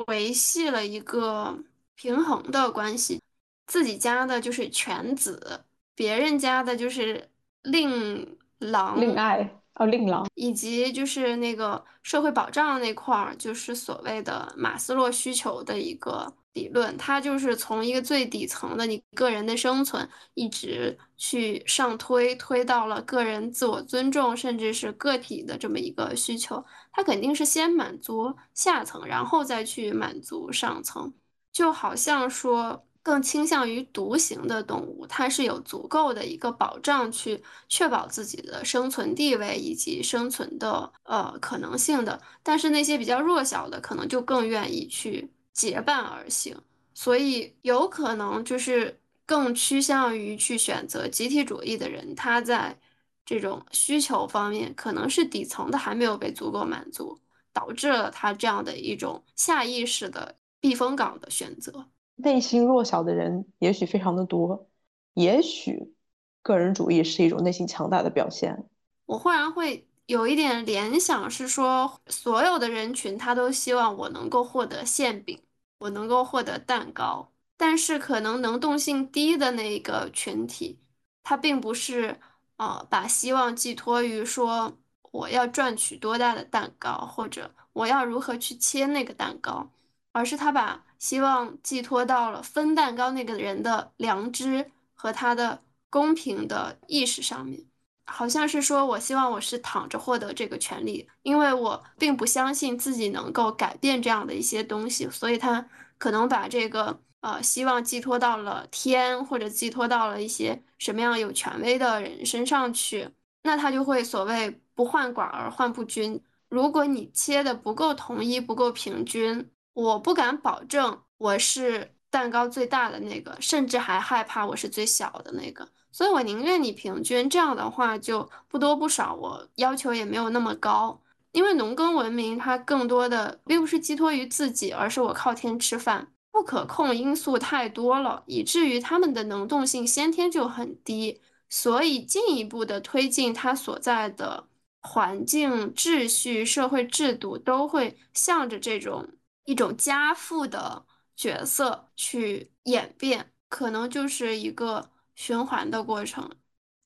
[0.08, 1.58] 维系了一个
[1.94, 3.20] 平衡的关系。
[3.66, 7.30] 自己家的就是犬子，别人家的就是
[7.62, 9.00] 令郎。
[9.00, 9.61] 令爱。
[9.74, 26.62] 哦，令郎，以及就是那个社会保障那块儿，就是所谓的马斯洛需求的一个理论，它就是从一个最底层的你个人的生存，一直去上推，推到了个人自我尊重，甚至是个体的这么一个需求，
[26.92, 31.14] 它肯定是先满足下层，然后再去满足上层，
[31.50, 32.84] 就好像说。
[33.02, 42.20] 更倾向于独行的动物，它是有足够的一个保障去确保自己的生存地位以及生存的呃可能性的。
[42.42, 46.56] 但是那些比较弱小的，可能就更愿意去结伴而行，
[46.94, 52.78] 所以有可能就是更趋向于去选择集体主义的人，他在
[53.24, 57.18] 这种需求方面可能是底层的还没有被足够满足，
[57.52, 61.88] 导致了他这样的一种下意识的避风港的选择。
[62.16, 64.68] 内心弱小的人也许非常的多，
[65.14, 65.94] 也许
[66.42, 68.68] 个人主义是一种内心强大的表现。
[69.06, 75.40] 我忽然会有一点联想，是说所有的人群他都希望我能够获得馅饼，
[75.78, 80.78] 我能够获得蛋糕，但是可能能动性低的那一个群体，
[81.24, 82.20] 他并不是
[82.56, 84.76] 呃把希望寄托于说
[85.10, 89.70] 我要赚取多大的蛋糕，或者我要如何去切那个蛋糕，
[90.12, 90.84] 而是他把。
[91.02, 97.60] 希望寄托到了分蛋糕那个人的良知和他的公平的意识上面，
[98.06, 113.10] 好像是说，我希望我是躺着获得这个权利，因为我并不相信自己能够改变这样的一些东西，所以他可能把这个呃希望寄托到了天，或者寄托到了一些什么样有权威的人身上去，
[113.42, 116.22] 那他就会所谓不患寡而患不均。
[116.48, 119.50] 如果你切的不够统一，不够平均。
[119.74, 131.00] 我不敢保证我是蛋糕最大的那个，甚至还害怕我是最小的那个，所以我宁愿你平均，这样的话就不多不少，我要求也没有那么高。
[131.32, 144.46] 因为农耕文明它更多的并不是寄托于自己，而是我靠天吃饭，不可控因素太多了，以至于他们的能动性先天就很低，所以进一步的推进它所在的
[144.82, 149.08] 环境、秩序、社会制度都会向着这种。
[149.44, 150.86] 一种加负的
[151.16, 156.30] 角色去演变，可能就是一个循环的过程。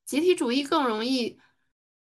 [0.04, 1.38] 集体主义更容易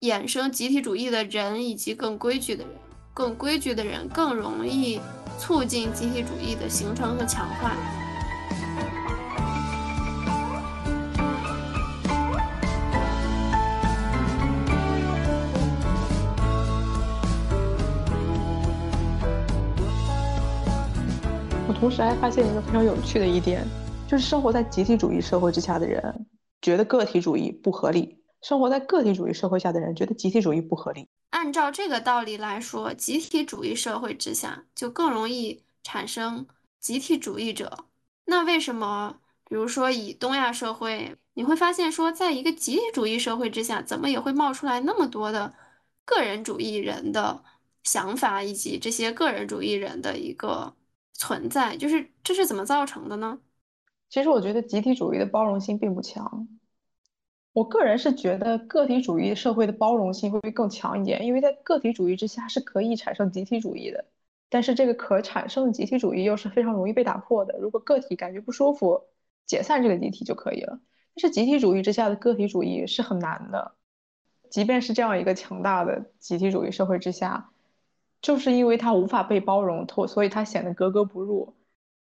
[0.01, 2.73] 衍生集体主义的人，以及更规矩的人。
[3.15, 4.99] 更规矩的人更容易
[5.37, 8.02] 促进集体主义的形成和强化。
[21.83, 23.67] 同时还发现一个非常有趣的一点，
[24.07, 26.25] 就是生活在集体主义社会之下的人
[26.61, 31.09] 觉得个体主义不合理，生活在个体主义社会下的人觉得集体主义不合理。
[31.31, 36.47] 按照这个道理来说，集体主义社会之下就更容易产生
[36.79, 37.77] 集体主义者。
[38.23, 39.17] 那为什么，
[39.49, 45.53] 比如说以东亚社会，你会发现说，在一个集体主义社会之下，怎么也会冒出来那么多的
[46.05, 47.43] 个人主义人的
[47.83, 50.73] 想法，以及这些个人主义人的一个。
[51.13, 53.39] 存在就是这是怎么造成的呢？
[54.09, 56.47] 其实我觉得集体主义的包容性并不强。
[57.53, 64.05] 我个人是觉得个体主义社会的包容性会更强一点，因为在个体主义之下是可以产生集体主义的，
[64.49, 67.57] 但是这个可产生的集体主义又是非常容易被打破的。
[67.59, 69.03] 如果个体感觉不舒服，
[69.45, 70.79] 解散这个集体就可以了。
[71.15, 73.75] 但是集体主义之下的个体主义是很难的，
[74.49, 77.52] 即便是这样一个强大的集体主义社会之下。
[78.23, 81.55] 就是因为他无法被包容透，所以他显得格格不入。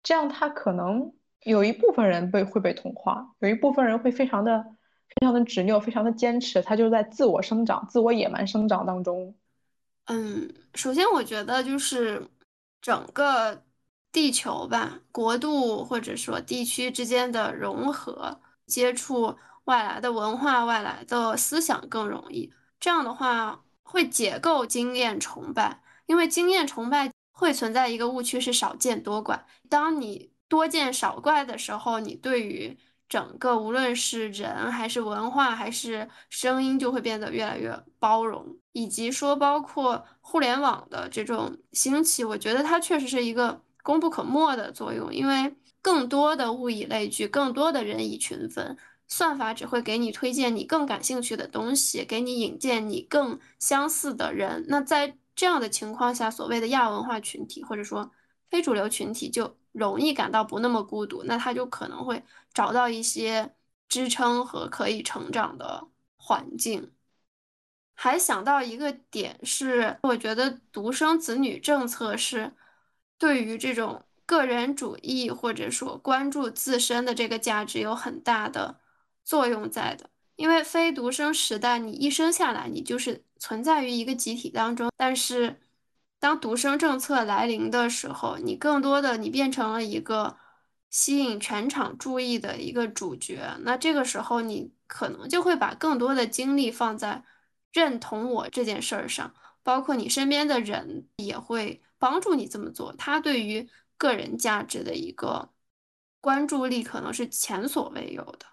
[0.03, 1.13] 这样他可能
[1.45, 4.65] 有一部分人被会被同化，有一部分人会非常的
[5.09, 9.35] 非常的执拗，非常的坚持，他就在自我生长、自我野蛮生长当中。
[10.07, 12.27] 嗯，首先我觉得就是
[12.81, 13.63] 整个
[14.11, 22.51] 地球吧，国度或者说地区之间的融合、接触外来的文化、外来的思想更容易。
[22.81, 25.83] 这样的话会解构经验崇拜。
[26.07, 29.47] 因为经验崇拜会存在一个误区，是少见多怪。
[29.69, 32.77] 当你多见少怪的时候，你对于
[33.09, 38.57] 整个无论是人还是文化还是声音，就会变得越来越包容。
[38.73, 45.15] 以及说，包括互联网的这种兴起，我觉得它确实是一个功不可没的作用。
[45.15, 48.77] 因为更多的物以类聚，更多的人以群分，
[49.09, 54.65] 算法只会给你推荐你更感兴趣的东西，给你引荐你更相似的人。
[54.69, 58.11] 那在这样的情况下，所谓的亚文化群体或者说
[58.51, 63.55] 非主流群体就容易感到不那么孤独，那他就可能会找到一些
[63.89, 66.91] 支撑和可以成长的环境。
[67.95, 72.53] 还想到一个点是，我觉得独生子女政策是
[73.19, 78.81] 对于这种个人主义或者说关注自身的这个价值有很大的。
[79.29, 84.91] 作用在的，因为非独生时代，你一生下来，你就是存在于一个集体当中。
[84.97, 85.61] 但是，
[86.19, 90.37] 当独生政策来临的时候，你更多的你变成了一个
[90.91, 93.57] 吸引全场注意的一个主角。
[93.61, 97.25] 那这个时候，你可能就会把更多的精力放在
[97.73, 102.93] 认同我这件事儿上，包括你身边的人也会帮助你这么做。
[102.95, 103.69] 他对于
[103.99, 105.51] 个人价值的一个
[106.21, 108.47] 关注力，可能是前所未有的。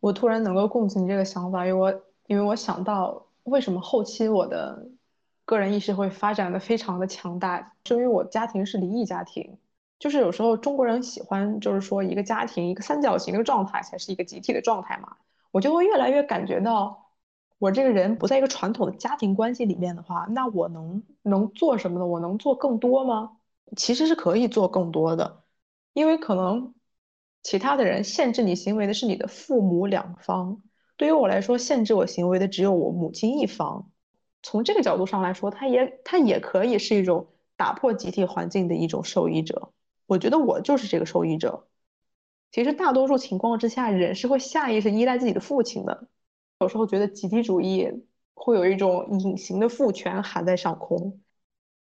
[0.00, 4.88] 我突然能够共情这个想法，因为我因为我想到为什么后期我的
[5.44, 9.58] 个人意识会发展的非常的强大，是因为我家庭是离异家庭，
[9.98, 15.16] 就是有时候中国人喜欢就是说一个家庭一个三角形的状态才是一个集体的状态嘛，
[15.50, 17.10] 我就会越来越感觉到
[17.58, 22.06] 我这个人不在一个传统的家庭关系里面的话，那我能能做什么呢？
[22.06, 23.38] 我能做更多吗？
[23.76, 25.42] 其实是可以做更多的，
[25.92, 26.74] 因为可能。
[27.46, 30.62] 其他的人限制你行为的是你的父母两方，
[30.96, 33.90] 对于我来说，限制我行为的只有我母亲一方。
[34.42, 37.26] 从这个角度上来说，他也他也可以是一种
[37.56, 39.72] 打破集体环境的一种受益者。
[40.06, 41.66] 我觉得我就是这个受益者。
[42.52, 46.08] 其实大多数情况之下，人是会下意识依赖自己的父亲的。
[46.60, 47.90] 有时候觉得集体主义
[48.34, 51.20] 会有一种隐形的父权含在上空，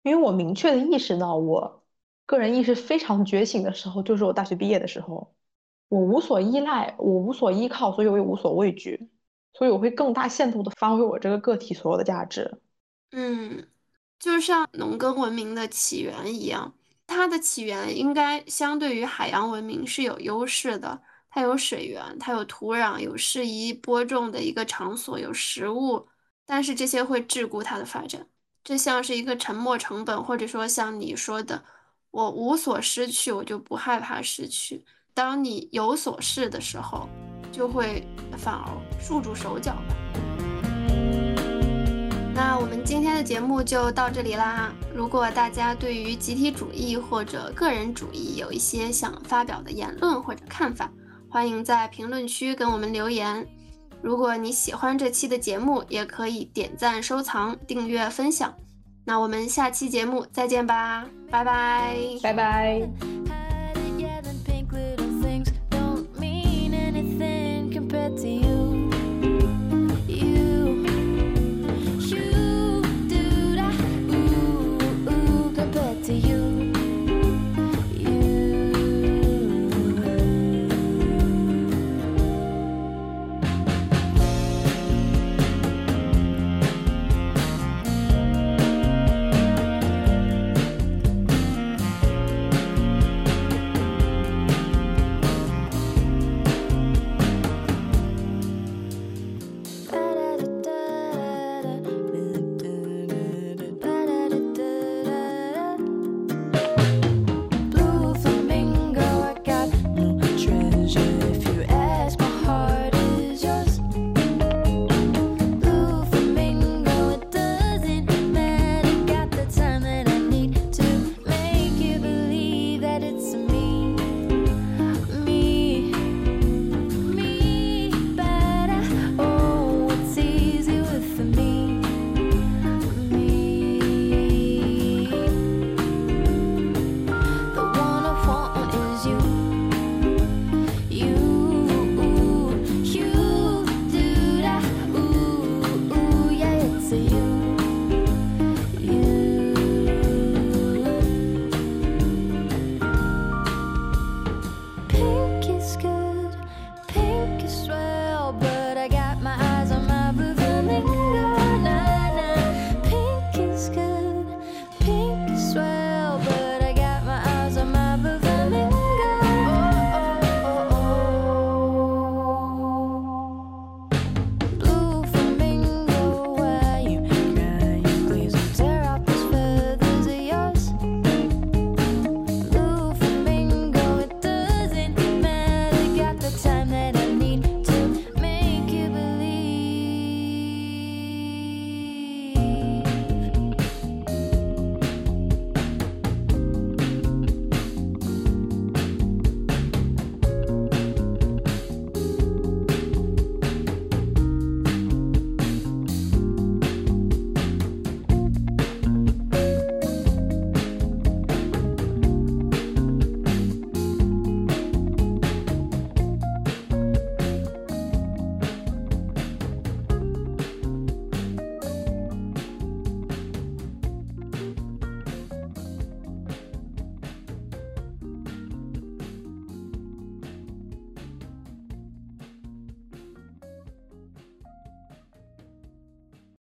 [0.03, 1.83] 因为我明确的意识到，我
[2.25, 5.33] 个人意识非常觉醒的时候，就是我大学毕业的时候。
[5.89, 9.09] 我无所依赖，我无所依靠，所以我也无所畏惧，
[9.53, 12.59] 所以我会更大限度的发挥我这个个体所有的价值。
[13.11, 13.67] 嗯，
[14.19, 16.73] 就像农耕文明的起源一样，
[17.07, 21.01] 它的起源应该相对于海洋文明是有优势的。
[21.35, 26.07] 它有水源，它有土壤，有适宜播种的一个场所，有食物，
[26.45, 28.27] 但是这些会桎梏它的发展。
[28.63, 31.63] 这像是一个沉没成本，或者说像你说的，
[32.11, 34.85] 我无所失去，我就不害怕失去。
[35.13, 37.07] 当你有所事的时候，
[37.51, 38.07] 就会
[38.37, 38.65] 反而
[38.99, 39.95] 束住手脚吧。
[42.35, 44.73] 那我们今天的节目就到这里啦。
[44.93, 50.91] 如果大家对于集体主义或者个人主义有一些想发表的言论或者看法，
[51.29, 53.47] 欢迎在评论区跟我们留言。
[54.01, 58.53] 如果你喜欢这期的节目，也可以点赞、收藏、订阅、分享。
[59.05, 63.22] 那我们下期节目再见吧，拜拜，拜拜。